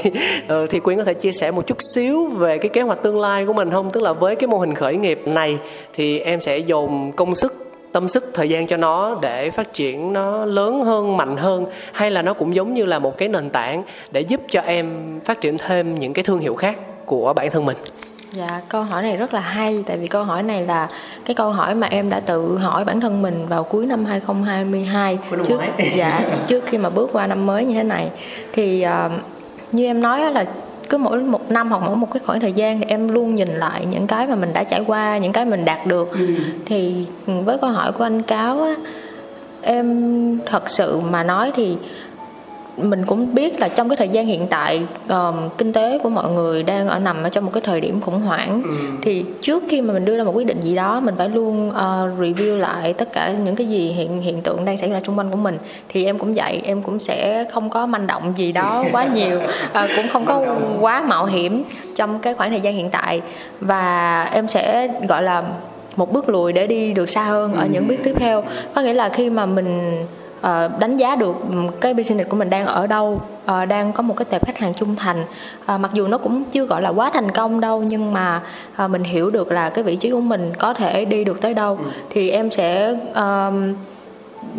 Ừ, 0.48 0.66
thì 0.70 0.80
quyên 0.80 0.98
có 0.98 1.04
thể 1.04 1.14
chia 1.14 1.32
sẻ 1.32 1.50
một 1.50 1.66
chút 1.66 1.78
xíu 1.94 2.26
về 2.26 2.58
cái 2.58 2.68
kế 2.68 2.80
hoạch 2.80 3.02
tương 3.02 3.20
lai 3.20 3.46
của 3.46 3.52
mình 3.52 3.70
không? 3.70 3.90
Tức 3.90 4.02
là 4.02 4.12
với 4.12 4.36
cái 4.36 4.48
mô 4.48 4.58
hình 4.58 4.74
khởi 4.74 4.96
nghiệp 4.96 5.22
này 5.26 5.58
thì 5.92 6.18
em 6.18 6.40
sẽ 6.40 6.58
dồn 6.58 7.12
công 7.12 7.34
sức 7.34 7.67
tâm 7.92 8.08
sức 8.08 8.30
thời 8.34 8.48
gian 8.48 8.66
cho 8.66 8.76
nó 8.76 9.18
để 9.20 9.50
phát 9.50 9.74
triển 9.74 10.12
nó 10.12 10.44
lớn 10.44 10.84
hơn 10.84 11.16
mạnh 11.16 11.36
hơn 11.36 11.66
hay 11.92 12.10
là 12.10 12.22
nó 12.22 12.34
cũng 12.34 12.54
giống 12.54 12.74
như 12.74 12.86
là 12.86 12.98
một 12.98 13.18
cái 13.18 13.28
nền 13.28 13.50
tảng 13.50 13.82
để 14.10 14.20
giúp 14.20 14.40
cho 14.48 14.60
em 14.60 15.20
phát 15.24 15.40
triển 15.40 15.58
thêm 15.58 15.98
những 15.98 16.12
cái 16.12 16.22
thương 16.22 16.38
hiệu 16.38 16.54
khác 16.54 16.78
của 17.06 17.32
bản 17.32 17.50
thân 17.50 17.64
mình? 17.64 17.76
Dạ, 18.32 18.60
câu 18.68 18.82
hỏi 18.82 19.02
này 19.02 19.16
rất 19.16 19.34
là 19.34 19.40
hay 19.40 19.84
tại 19.86 19.96
vì 19.96 20.06
câu 20.06 20.24
hỏi 20.24 20.42
này 20.42 20.62
là 20.62 20.88
cái 21.24 21.34
câu 21.34 21.50
hỏi 21.50 21.74
mà 21.74 21.86
em 21.86 22.10
đã 22.10 22.20
tự 22.20 22.58
hỏi 22.58 22.84
bản 22.84 23.00
thân 23.00 23.22
mình 23.22 23.46
vào 23.48 23.64
cuối 23.64 23.86
năm 23.86 24.04
2022 24.04 25.18
trước 25.48 25.60
dạ 25.94 26.20
trước 26.46 26.64
khi 26.66 26.78
mà 26.78 26.90
bước 26.90 27.10
qua 27.12 27.26
năm 27.26 27.46
mới 27.46 27.64
như 27.64 27.74
thế 27.74 27.82
này. 27.82 28.08
Thì 28.52 28.86
uh, 29.06 29.12
như 29.72 29.86
em 29.86 30.00
nói 30.00 30.32
là 30.32 30.44
cứ 30.88 30.98
mỗi 30.98 31.22
một 31.22 31.50
năm 31.50 31.68
hoặc 31.70 31.82
mỗi 31.86 31.96
một 31.96 32.12
cái 32.12 32.20
khoảng 32.26 32.40
thời 32.40 32.52
gian 32.52 32.78
thì 32.78 32.84
em 32.88 33.08
luôn 33.08 33.34
nhìn 33.34 33.48
lại 33.48 33.86
những 33.90 34.06
cái 34.06 34.26
mà 34.26 34.34
mình 34.34 34.52
đã 34.52 34.64
trải 34.64 34.84
qua 34.86 35.18
những 35.18 35.32
cái 35.32 35.44
mình 35.44 35.64
đạt 35.64 35.86
được 35.86 36.12
ừ. 36.12 36.26
thì 36.66 37.06
với 37.26 37.58
câu 37.58 37.70
hỏi 37.70 37.92
của 37.92 38.04
anh 38.04 38.22
cáo 38.22 38.62
á 38.62 38.74
em 39.62 40.38
thật 40.46 40.70
sự 40.70 41.00
mà 41.00 41.22
nói 41.22 41.52
thì 41.54 41.76
mình 42.82 43.06
cũng 43.06 43.34
biết 43.34 43.60
là 43.60 43.68
trong 43.68 43.88
cái 43.88 43.96
thời 43.96 44.08
gian 44.08 44.26
hiện 44.26 44.46
tại 44.50 44.82
um, 45.08 45.34
kinh 45.58 45.72
tế 45.72 45.98
của 46.02 46.08
mọi 46.08 46.30
người 46.30 46.62
đang 46.62 46.88
ở 46.88 46.98
nằm 46.98 47.22
ở 47.22 47.28
trong 47.28 47.44
một 47.44 47.50
cái 47.54 47.62
thời 47.66 47.80
điểm 47.80 48.00
khủng 48.00 48.20
hoảng. 48.20 48.62
Ừ. 48.64 48.70
thì 49.02 49.24
trước 49.40 49.62
khi 49.68 49.80
mà 49.80 49.94
mình 49.94 50.04
đưa 50.04 50.16
ra 50.16 50.24
một 50.24 50.32
quyết 50.34 50.46
định 50.46 50.60
gì 50.60 50.74
đó 50.74 51.00
mình 51.00 51.14
phải 51.18 51.28
luôn 51.28 51.68
uh, 51.68 51.74
review 52.20 52.56
lại 52.56 52.92
tất 52.92 53.12
cả 53.12 53.32
những 53.44 53.56
cái 53.56 53.66
gì 53.66 53.88
hiện 53.88 54.20
hiện 54.20 54.42
tượng 54.42 54.64
đang 54.64 54.78
xảy 54.78 54.90
ra 54.90 55.00
xung 55.06 55.18
quanh 55.18 55.30
của 55.30 55.36
mình. 55.36 55.58
Thì 55.88 56.04
em 56.04 56.18
cũng 56.18 56.34
vậy 56.34 56.60
em 56.64 56.82
cũng 56.82 56.98
sẽ 56.98 57.44
không 57.52 57.70
có 57.70 57.86
manh 57.86 58.06
động 58.06 58.32
gì 58.36 58.52
đó 58.52 58.84
quá 58.92 59.04
nhiều 59.14 59.38
uh, 59.38 59.90
cũng 59.96 60.08
không 60.12 60.26
có 60.26 60.56
quá 60.80 61.02
mạo 61.02 61.26
hiểm 61.26 61.62
trong 61.94 62.18
cái 62.18 62.34
khoảng 62.34 62.50
thời 62.50 62.60
gian 62.60 62.74
hiện 62.74 62.90
tại. 62.90 63.20
Và 63.60 64.22
em 64.32 64.48
sẽ 64.48 64.88
gọi 65.08 65.22
là 65.22 65.42
một 65.96 66.12
bước 66.12 66.28
lùi 66.28 66.52
để 66.52 66.66
đi 66.66 66.92
được 66.92 67.08
xa 67.08 67.24
hơn 67.24 67.54
ở 67.54 67.66
những 67.66 67.88
bước 67.88 67.96
tiếp 68.04 68.14
theo. 68.18 68.44
Có 68.74 68.82
nghĩa 68.82 68.92
là 68.92 69.08
khi 69.08 69.30
mà 69.30 69.46
mình 69.46 69.98
uh, 70.40 70.80
đánh 70.80 70.96
giá 70.96 71.16
được 71.16 71.36
cái 71.80 71.94
business 71.94 72.28
của 72.30 72.36
mình 72.36 72.50
đang 72.50 72.66
ở 72.66 72.86
đâu 72.86 73.20
uh, 73.44 73.68
đang 73.68 73.92
có 73.92 74.02
một 74.02 74.16
cái 74.16 74.24
tệp 74.24 74.46
khách 74.46 74.58
hàng 74.58 74.74
trung 74.74 74.96
thành 74.96 75.24
uh, 75.74 75.80
mặc 75.80 75.90
dù 75.94 76.06
nó 76.06 76.18
cũng 76.18 76.44
chưa 76.44 76.64
gọi 76.64 76.82
là 76.82 76.88
quá 76.88 77.10
thành 77.14 77.30
công 77.30 77.60
đâu 77.60 77.82
nhưng 77.82 78.12
mà 78.12 78.40
uh, 78.84 78.90
mình 78.90 79.04
hiểu 79.04 79.30
được 79.30 79.52
là 79.52 79.70
cái 79.70 79.84
vị 79.84 79.96
trí 79.96 80.10
của 80.10 80.20
mình 80.20 80.52
có 80.58 80.74
thể 80.74 81.04
đi 81.04 81.24
được 81.24 81.40
tới 81.40 81.54
đâu 81.54 81.78
ừ. 81.84 81.90
thì 82.10 82.30
em 82.30 82.50
sẽ 82.50 82.96
uh, 83.10 83.54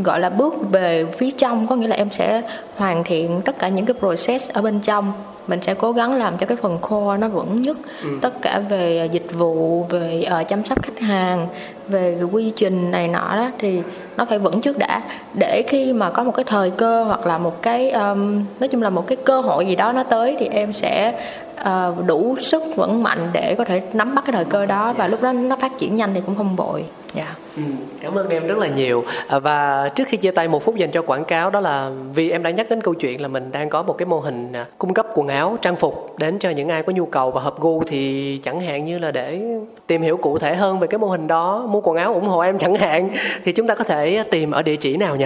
gọi 0.04 0.20
là 0.20 0.30
bước 0.30 0.54
về 0.72 1.06
phía 1.18 1.32
trong 1.32 1.68
có 1.68 1.76
nghĩa 1.76 1.88
là 1.88 1.96
em 1.96 2.10
sẽ 2.12 2.42
hoàn 2.76 3.04
thiện 3.04 3.42
tất 3.46 3.60
cả 3.60 3.68
những 3.68 3.86
cái 3.86 3.94
process 4.00 4.52
ở 4.52 4.62
bên 4.62 4.80
trong. 4.80 5.14
Mình 5.48 5.62
sẽ 5.62 5.74
cố 5.74 5.92
gắng 5.92 6.14
làm 6.14 6.38
cho 6.38 6.46
cái 6.46 6.58
phần 6.58 6.78
core 6.78 7.18
nó 7.18 7.28
vững 7.28 7.62
nhất. 7.62 7.78
Ừ. 8.04 8.10
tất 8.22 8.42
cả 8.42 8.62
về 8.70 9.10
dịch 9.12 9.34
vụ 9.34 9.86
về 9.90 10.24
uh, 10.42 10.48
chăm 10.48 10.66
sóc 10.66 10.84
khách 10.84 11.00
hàng 11.00 11.48
về 11.88 12.18
quy 12.32 12.52
trình 12.56 12.92
này 12.92 13.08
nọ 13.08 13.36
đó 13.36 13.52
thì 13.60 13.82
nó 14.18 14.26
phải 14.26 14.40
vững 14.40 14.62
trước 14.62 14.78
đã. 14.78 15.02
Để 15.34 15.64
khi 15.68 15.94
mà 15.94 16.10
có 16.10 16.24
một 16.24 16.36
cái 16.36 16.46
thời 16.48 16.72
cơ 16.72 17.04
hoặc 17.04 17.26
là 17.26 17.38
một 17.38 17.62
cái 17.62 17.92
um, 17.92 18.46
nói 18.60 18.68
chung 18.68 18.82
là 18.82 18.90
một 18.90 19.08
cái 19.08 19.16
cơ 19.16 19.42
hội 19.42 19.66
gì 19.66 19.76
đó 19.76 19.92
nó 19.92 20.04
tới 20.04 20.36
thì 20.40 20.48
em 20.52 20.74
sẽ 20.74 21.14
uh, 21.62 22.06
đủ 22.06 22.36
sức 22.42 22.64
vững 22.76 23.04
mạnh 23.04 23.30
để 23.34 23.56
có 23.58 23.64
thể 23.64 23.82
nắm 23.94 24.16
bắt 24.16 24.24
cái 24.26 24.34
thời 24.34 24.46
cơ 24.46 24.66
đó. 24.66 24.94
Và 24.98 25.08
lúc 25.08 25.22
đó 25.22 25.34
nó 25.34 25.56
phát 25.56 25.72
triển 25.78 25.96
nhanh 25.96 26.14
thì 26.14 26.22
cũng 26.26 26.36
không 26.36 26.56
vội 26.56 26.86
dạ. 27.14 27.24
Yeah. 27.24 27.38
ừ, 27.58 27.64
cảm 28.02 28.16
ơn 28.16 28.30
em 28.30 28.48
rất 28.48 28.58
là 28.58 28.68
nhiều. 28.68 29.04
À, 29.28 29.40
và 29.40 29.90
trước 29.90 30.08
khi 30.08 30.18
chia 30.18 30.32
tay 30.32 30.48
một 30.48 30.64
phút 30.64 30.76
dành 30.76 30.92
cho 30.92 31.02
quảng 31.02 31.26
cáo 31.26 31.50
đó 31.50 31.60
là 31.60 31.92
vì 32.14 32.32
em 32.32 32.44
đã 32.44 32.50
nhắc 32.50 32.70
đến 32.70 32.82
câu 32.82 32.94
chuyện 32.94 33.22
là 33.22 33.28
mình 33.28 33.52
đang 33.52 33.70
có 33.70 33.84
một 33.84 33.94
cái 33.98 34.06
mô 34.06 34.20
hình 34.20 34.54
à, 34.54 34.66
cung 34.78 34.94
cấp 34.94 35.08
quần 35.14 35.28
áo 35.28 35.58
trang 35.62 35.76
phục 35.76 36.14
đến 36.18 36.40
cho 36.40 36.50
những 36.50 36.70
ai 36.70 36.84
có 36.84 36.94
nhu 36.94 37.06
cầu 37.06 37.32
và 37.32 37.42
hợp 37.42 37.60
gu 37.60 37.84
thì 37.88 38.38
chẳng 38.44 38.60
hạn 38.60 38.86
như 38.86 39.00
là 39.00 39.12
để 39.12 39.42
tìm 39.88 40.02
hiểu 40.02 40.18
cụ 40.18 40.40
thể 40.40 40.56
hơn 40.56 40.80
về 40.80 40.88
cái 40.88 41.00
mô 41.00 41.08
hình 41.08 41.28
đó 41.28 41.68
mua 41.70 41.82
quần 41.82 41.98
áo 41.98 42.14
ủng 42.14 42.28
hộ 42.28 42.40
em 42.40 42.58
chẳng 42.58 42.76
hạn 42.76 43.10
thì 43.44 43.52
chúng 43.52 43.68
ta 43.68 43.76
có 43.76 43.84
thể 43.84 44.24
tìm 44.32 44.52
ở 44.52 44.62
địa 44.62 44.76
chỉ 44.76 44.98
nào 44.98 45.16
nhỉ? 45.16 45.26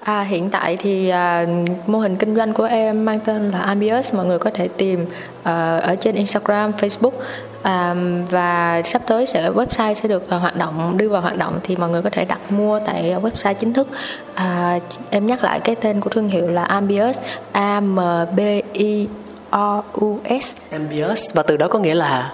À, 0.00 0.22
hiện 0.22 0.50
tại 0.50 0.76
thì 0.76 1.08
à, 1.08 1.46
mô 1.86 1.98
hình 1.98 2.16
kinh 2.16 2.36
doanh 2.36 2.52
của 2.52 2.64
em 2.64 3.04
mang 3.04 3.20
tên 3.20 3.50
là 3.50 3.58
Ambius 3.58 4.14
mọi 4.14 4.26
người 4.26 4.38
có 4.38 4.50
thể 4.54 4.68
tìm 4.76 5.06
à, 5.42 5.78
ở 5.78 5.96
trên 5.96 6.14
Instagram, 6.14 6.72
Facebook 6.72 7.12
à, 7.62 7.94
và 8.30 8.82
sắp 8.84 9.02
tới 9.06 9.26
sẽ 9.26 9.50
website 9.50 9.94
sẽ 9.94 10.08
được 10.08 10.30
à, 10.30 10.36
hoạt 10.36 10.56
động 10.56 10.96
đưa 10.96 11.08
vào 11.08 11.22
hoạt 11.22 11.36
động 11.36 11.58
thì 11.62 11.76
mọi 11.76 11.90
người 11.90 12.02
có 12.02 12.10
thể 12.10 12.24
đặt 12.24 12.52
mua 12.52 12.80
tại 12.86 13.14
website 13.22 13.54
chính 13.54 13.72
thức. 13.72 13.88
À, 14.34 14.78
em 15.10 15.26
nhắc 15.26 15.44
lại 15.44 15.60
cái 15.60 15.74
tên 15.74 16.00
của 16.00 16.10
thương 16.10 16.28
hiệu 16.28 16.48
là 16.48 16.64
Ambius 16.64 17.18
A 17.52 17.80
M 17.80 17.96
B 18.36 18.40
I 18.72 19.08
O 19.50 19.82
U 19.92 20.18
S. 20.42 20.54
Ambius 20.70 21.34
và 21.34 21.42
từ 21.42 21.56
đó 21.56 21.68
có 21.68 21.78
nghĩa 21.78 21.94
là? 21.94 22.32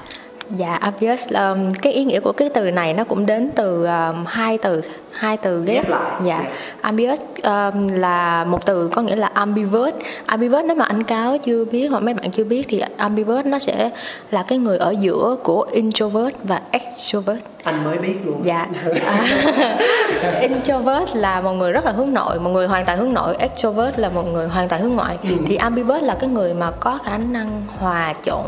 Dạ 0.50 0.80
obvious 0.88 1.28
um, 1.28 1.72
cái 1.72 1.92
ý 1.92 2.04
nghĩa 2.04 2.20
của 2.20 2.32
cái 2.32 2.48
từ 2.54 2.70
này 2.70 2.94
nó 2.94 3.04
cũng 3.04 3.26
đến 3.26 3.50
từ 3.54 3.86
um, 3.86 4.24
hai 4.26 4.58
từ 4.58 4.82
hai 5.16 5.36
từ 5.36 5.64
ghép. 5.64 5.88
Lại. 5.88 6.20
Dạ. 6.24 6.44
Ambivert 6.80 7.20
um, 7.42 7.88
là 7.88 8.44
một 8.44 8.66
từ 8.66 8.88
có 8.92 9.02
nghĩa 9.02 9.16
là 9.16 9.30
ambivert 9.34 9.94
ambivert 10.26 10.64
nếu 10.66 10.76
mà 10.76 10.84
anh 10.84 11.02
cáo 11.02 11.38
chưa 11.38 11.64
biết 11.64 11.88
hoặc 11.88 12.02
mấy 12.02 12.14
bạn 12.14 12.30
chưa 12.30 12.44
biết 12.44 12.66
thì 12.68 12.82
ambivert 12.96 13.46
nó 13.46 13.58
sẽ 13.58 13.90
là 14.30 14.44
cái 14.48 14.58
người 14.58 14.78
ở 14.78 14.94
giữa 14.98 15.36
của 15.42 15.66
introvert 15.72 16.36
và 16.42 16.60
extrovert. 16.70 17.40
Anh 17.62 17.84
mới 17.84 17.98
biết 17.98 18.14
luôn. 18.24 18.40
Dạ. 18.44 18.66
Introvert 20.40 21.16
là 21.16 21.40
một 21.40 21.52
người 21.52 21.72
rất 21.72 21.84
là 21.84 21.92
hướng 21.92 22.14
nội 22.14 22.40
một 22.40 22.50
người 22.50 22.66
hoàn 22.66 22.86
toàn 22.86 22.98
hướng 22.98 23.12
nội. 23.12 23.36
Extrovert 23.38 23.98
là 23.98 24.08
một 24.08 24.22
người 24.32 24.48
hoàn 24.48 24.68
toàn 24.68 24.82
hướng 24.82 24.92
ngoại. 24.92 25.16
Ừ. 25.22 25.28
thì 25.46 25.56
ambivert 25.56 26.02
là 26.02 26.16
cái 26.20 26.28
người 26.28 26.54
mà 26.54 26.70
có 26.70 26.98
khả 27.04 27.18
năng 27.18 27.62
hòa 27.78 28.14
trộn 28.22 28.46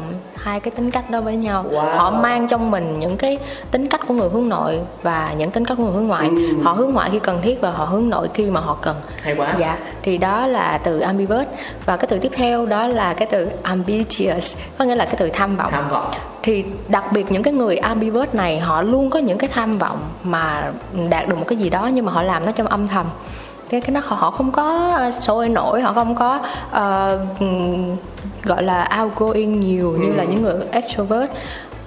hai 0.48 0.60
cái 0.60 0.70
tính 0.70 0.90
cách 0.90 1.10
đó 1.10 1.20
với 1.20 1.36
nhau. 1.36 1.64
Wow. 1.70 1.96
họ 1.96 2.10
mang 2.10 2.48
trong 2.48 2.70
mình 2.70 3.00
những 3.00 3.16
cái 3.16 3.38
tính 3.70 3.88
cách 3.88 4.00
của 4.08 4.14
người 4.14 4.28
hướng 4.28 4.48
nội 4.48 4.80
và 5.02 5.34
những 5.38 5.50
tính 5.50 5.64
cách 5.64 5.78
của 5.78 5.84
người 5.84 5.92
hướng 5.92 6.06
ngoại. 6.06 6.28
Ừ. 6.28 6.62
họ 6.62 6.72
hướng 6.72 6.90
ngoại 6.90 7.10
khi 7.12 7.18
cần 7.18 7.38
thiết 7.42 7.60
và 7.60 7.70
họ 7.70 7.84
hướng 7.84 8.10
nội 8.10 8.28
khi 8.34 8.50
mà 8.50 8.60
họ 8.60 8.76
cần. 8.82 8.96
Hay 9.22 9.34
quá. 9.34 9.54
Dạ 9.58 9.78
thì 10.02 10.18
đó 10.18 10.46
là 10.46 10.78
từ 10.78 11.00
ambivert. 11.00 11.48
Và 11.86 11.96
cái 11.96 12.06
từ 12.06 12.18
tiếp 12.18 12.32
theo 12.34 12.66
đó 12.66 12.86
là 12.86 13.14
cái 13.14 13.28
từ 13.30 13.48
ambitious 13.62 14.56
có 14.78 14.84
nghĩa 14.84 14.94
là 14.94 15.04
cái 15.04 15.14
từ 15.18 15.28
tham 15.28 15.56
vọng. 15.56 15.70
Tham 15.70 15.88
vọng. 15.88 16.04
Thì 16.42 16.64
đặc 16.88 17.04
biệt 17.12 17.32
những 17.32 17.42
cái 17.42 17.54
người 17.54 17.76
ambivert 17.76 18.34
này 18.34 18.60
họ 18.60 18.82
luôn 18.82 19.10
có 19.10 19.18
những 19.18 19.38
cái 19.38 19.50
tham 19.52 19.78
vọng 19.78 19.98
mà 20.22 20.72
đạt 21.10 21.28
được 21.28 21.38
một 21.38 21.44
cái 21.48 21.58
gì 21.58 21.70
đó 21.70 21.86
nhưng 21.86 22.04
mà 22.04 22.12
họ 22.12 22.22
làm 22.22 22.46
nó 22.46 22.52
trong 22.52 22.66
âm 22.66 22.88
thầm. 22.88 23.06
Thế 23.70 23.80
cái 23.80 23.90
nó 23.90 24.00
họ 24.04 24.30
không 24.30 24.52
có 24.52 24.98
sôi 25.20 25.48
nổi 25.48 25.80
họ 25.80 25.92
không 25.92 26.14
có 26.14 26.38
uh, 26.70 27.20
gọi 28.48 28.62
là 28.62 29.00
outgoing 29.02 29.60
nhiều 29.60 29.96
như 30.00 30.12
là 30.12 30.22
ừ. 30.22 30.28
những 30.30 30.42
người 30.42 30.54
extrovert. 30.70 31.30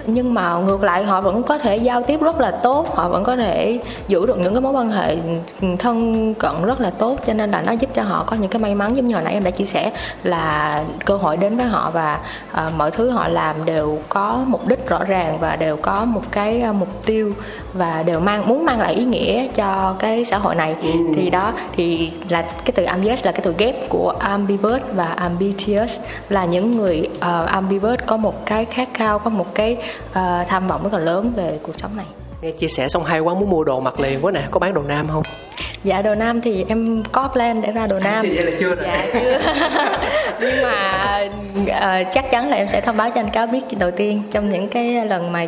Nhưng 0.06 0.34
mà 0.34 0.54
ngược 0.54 0.82
lại 0.82 1.04
họ 1.04 1.20
vẫn 1.20 1.42
có 1.42 1.58
thể 1.58 1.76
giao 1.76 2.02
tiếp 2.02 2.20
rất 2.22 2.40
là 2.40 2.50
tốt 2.50 2.94
họ 2.94 3.08
vẫn 3.08 3.24
có 3.24 3.36
thể 3.36 3.80
giữ 4.08 4.26
được 4.26 4.38
những 4.38 4.54
cái 4.54 4.60
mối 4.60 4.72
quan 4.72 4.90
hệ 4.90 5.16
thân 5.78 6.34
cận 6.34 6.52
rất 6.64 6.80
là 6.80 6.90
tốt. 6.90 7.18
Cho 7.26 7.34
nên 7.34 7.50
là 7.50 7.62
nó 7.62 7.72
giúp 7.72 7.90
cho 7.94 8.02
họ 8.02 8.24
có 8.26 8.36
những 8.36 8.50
cái 8.50 8.62
may 8.62 8.74
mắn. 8.74 8.96
Giống 8.96 9.08
như 9.08 9.14
hồi 9.14 9.24
nãy 9.24 9.32
em 9.32 9.44
đã 9.44 9.50
chia 9.50 9.64
sẻ 9.64 9.92
là 10.22 10.84
cơ 11.04 11.16
hội 11.16 11.36
đến 11.36 11.56
với 11.56 11.66
họ 11.66 11.90
và 11.90 12.20
uh, 12.52 12.74
mọi 12.76 12.90
thứ 12.90 13.10
họ 13.10 13.28
làm 13.28 13.64
đều 13.64 13.98
có 14.08 14.44
mục 14.46 14.68
đích 14.68 14.88
rõ 14.88 15.04
ràng 15.04 15.38
và 15.40 15.56
đều 15.56 15.76
có 15.76 16.04
một 16.04 16.22
cái 16.30 16.64
uh, 16.70 16.74
mục 16.74 17.06
tiêu 17.06 17.34
và 17.72 18.02
đều 18.02 18.20
mang 18.20 18.48
muốn 18.48 18.64
mang 18.64 18.80
lại 18.80 18.94
ý 18.94 19.04
nghĩa 19.04 19.48
cho 19.54 19.96
cái 19.98 20.24
xã 20.24 20.38
hội 20.38 20.54
này. 20.54 20.76
Ừ. 20.82 20.88
thì 21.16 21.30
đó 21.30 21.52
thì 21.72 22.10
là 22.28 22.42
cái 22.42 22.72
từ 22.74 22.84
ambitious 22.84 23.24
là 23.24 23.32
cái 23.32 23.40
từ 23.44 23.54
ghép 23.58 23.88
của 23.88 24.14
ambivert 24.18 24.82
và 24.94 25.04
ambitious 25.04 26.00
là 26.28 26.44
những 26.44 26.76
người 26.76 27.08
uh, 27.16 27.48
ambivert 27.48 28.06
có 28.06 28.16
một 28.16 28.46
cái 28.46 28.64
khát 28.64 28.88
khao 28.94 29.18
có 29.18 29.30
một 29.30 29.54
cái 29.54 29.76
uh, 30.10 30.16
tham 30.48 30.68
vọng 30.68 30.82
rất 30.82 30.92
là 30.92 30.98
lớn 30.98 31.32
về 31.36 31.58
cuộc 31.62 31.78
sống 31.78 31.96
này. 31.96 32.06
Nghe 32.42 32.50
chia 32.50 32.68
sẻ 32.68 32.88
xong 32.88 33.04
hay 33.04 33.20
quá 33.20 33.34
muốn 33.34 33.50
mua 33.50 33.64
đồ 33.64 33.80
mặc 33.80 34.00
liền 34.00 34.24
quá 34.24 34.32
nè. 34.32 34.42
Có 34.50 34.60
bán 34.60 34.74
đồ 34.74 34.82
nam 34.82 35.08
không? 35.08 35.22
Dạ 35.84 36.02
đồ 36.02 36.14
nam 36.14 36.40
thì 36.40 36.64
em 36.68 37.02
có 37.12 37.28
plan 37.28 37.62
để 37.62 37.72
ra 37.72 37.86
đồ 37.86 37.98
nam. 37.98 38.22
thì 38.22 38.36
vậy 38.36 38.44
là 38.44 38.52
chưa 38.60 38.74
rồi. 38.74 38.84
Dạ 38.84 39.06
chưa. 39.12 39.38
Nhưng 40.40 40.62
mà 40.62 41.28
uh, 41.62 42.06
chắc 42.12 42.30
chắn 42.30 42.50
là 42.50 42.56
em 42.56 42.68
sẽ 42.72 42.80
thông 42.80 42.96
báo 42.96 43.10
cho 43.10 43.20
anh 43.20 43.30
cáo 43.30 43.46
biết 43.46 43.60
đầu 43.78 43.90
tiên 43.90 44.22
trong 44.30 44.50
những 44.50 44.68
cái 44.68 45.06
lần 45.06 45.32
mà 45.32 45.46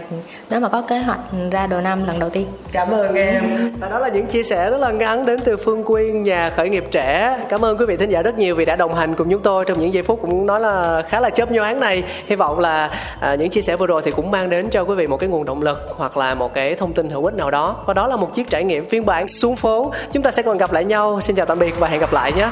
nếu 0.51 0.61
mà 0.61 0.68
có 0.68 0.83
kế 0.83 0.99
hoạch 0.99 1.18
ra 1.51 1.66
đồ 1.66 1.81
nam 1.81 2.07
lần 2.07 2.18
đầu 2.18 2.31
tiên. 2.31 2.47
Cảm 2.73 2.90
ơn 2.90 3.14
em. 3.14 3.42
Và 3.81 3.88
đó 3.88 3.99
là 3.99 4.09
những 4.09 4.27
chia 4.27 4.42
sẻ 4.42 4.70
rất 4.70 4.81
là 4.81 4.90
ngắn 4.90 5.27
đến 5.27 5.40
từ 5.44 5.57
phương 5.57 5.85
quyên 5.85 6.23
nhà 6.23 6.51
khởi 6.51 6.68
nghiệp 6.68 6.85
trẻ. 6.90 7.38
Cảm 7.49 7.64
ơn 7.64 7.79
quý 7.79 7.85
vị 7.88 7.97
thính 7.97 8.11
giả 8.11 8.23
rất 8.23 8.38
nhiều 8.38 8.57
vì 8.57 8.64
đã 8.64 8.77
đồng 8.77 8.94
hành 8.94 9.14
cùng 9.14 9.31
chúng 9.31 9.42
tôi 9.42 9.64
trong 9.64 9.81
những 9.81 9.94
giây 9.94 10.03
phút 10.03 10.18
cũng 10.23 10.47
nói 10.47 10.61
là 10.61 11.03
khá 11.09 11.20
là 11.20 11.31
chớp 11.31 11.53
nhoáng 11.53 11.81
này. 11.81 12.03
Hy 12.27 12.37
vọng 12.37 12.59
là 12.59 12.90
uh, 13.33 13.38
những 13.38 13.51
chia 13.51 13.61
sẻ 13.61 13.77
vừa 13.77 13.87
rồi 13.87 14.03
thì 14.05 14.11
cũng 14.11 14.31
mang 14.31 14.51
đến 14.51 14.68
cho 14.70 14.83
quý 14.83 14.94
vị 14.94 15.07
một 15.07 15.16
cái 15.16 15.29
nguồn 15.29 15.44
động 15.44 15.62
lực 15.62 15.88
hoặc 15.97 16.16
là 16.16 16.35
một 16.35 16.55
cái 16.55 16.75
thông 16.75 16.92
tin 16.92 17.11
hữu 17.11 17.25
ích 17.25 17.35
nào 17.35 17.51
đó. 17.51 17.77
Và 17.87 17.94
đó 17.94 18.07
là 18.07 18.16
một 18.16 18.35
chiếc 18.35 18.51
trải 18.51 18.64
nghiệm 18.64 18.88
phiên 18.88 19.07
bản 19.07 19.29
xuống 19.29 19.57
phố. 19.57 19.92
Chúng 20.12 20.23
ta 20.25 20.31
sẽ 20.31 20.43
còn 20.43 20.59
gặp 20.59 20.73
lại 20.73 20.85
nhau. 20.85 21.21
Xin 21.21 21.37
chào 21.37 21.47
tạm 21.47 21.59
biệt 21.59 21.79
và 21.79 21.89
hẹn 21.89 22.01
gặp 22.01 22.13
lại 22.13 22.33
nhé. 22.33 22.49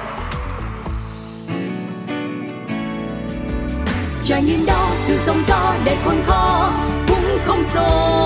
Trải 4.25 4.43
nghiệm 4.43 4.67
đó 4.67 4.91
sự 5.05 5.19
sóng 5.27 5.43
gió 5.49 5.75
đầy 5.85 5.97
khôn 6.05 6.15
khó 6.27 6.71
cũng 7.09 7.39
không 7.45 7.65
xô 7.75 8.19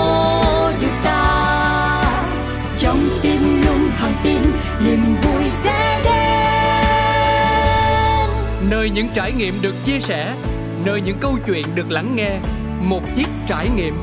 được 0.81 0.91
ta. 1.03 2.01
Trong 2.79 2.99
tim 3.21 3.61
luôn 3.65 3.89
thẳng 3.97 4.13
tin 4.23 4.41
niềm 4.79 4.99
vui 5.21 5.43
sẽ 5.63 6.01
đến. 6.03 6.13
Nơi 8.69 8.89
những 8.89 9.07
trải 9.13 9.31
nghiệm 9.31 9.61
được 9.61 9.73
chia 9.85 9.99
sẻ 9.99 10.33
nơi 10.85 11.01
những 11.01 11.17
câu 11.21 11.37
chuyện 11.47 11.65
được 11.75 11.91
lắng 11.91 12.15
nghe 12.15 12.37
một 12.81 13.01
chiếc 13.15 13.27
trải 13.47 13.69
nghiệm 13.75 13.93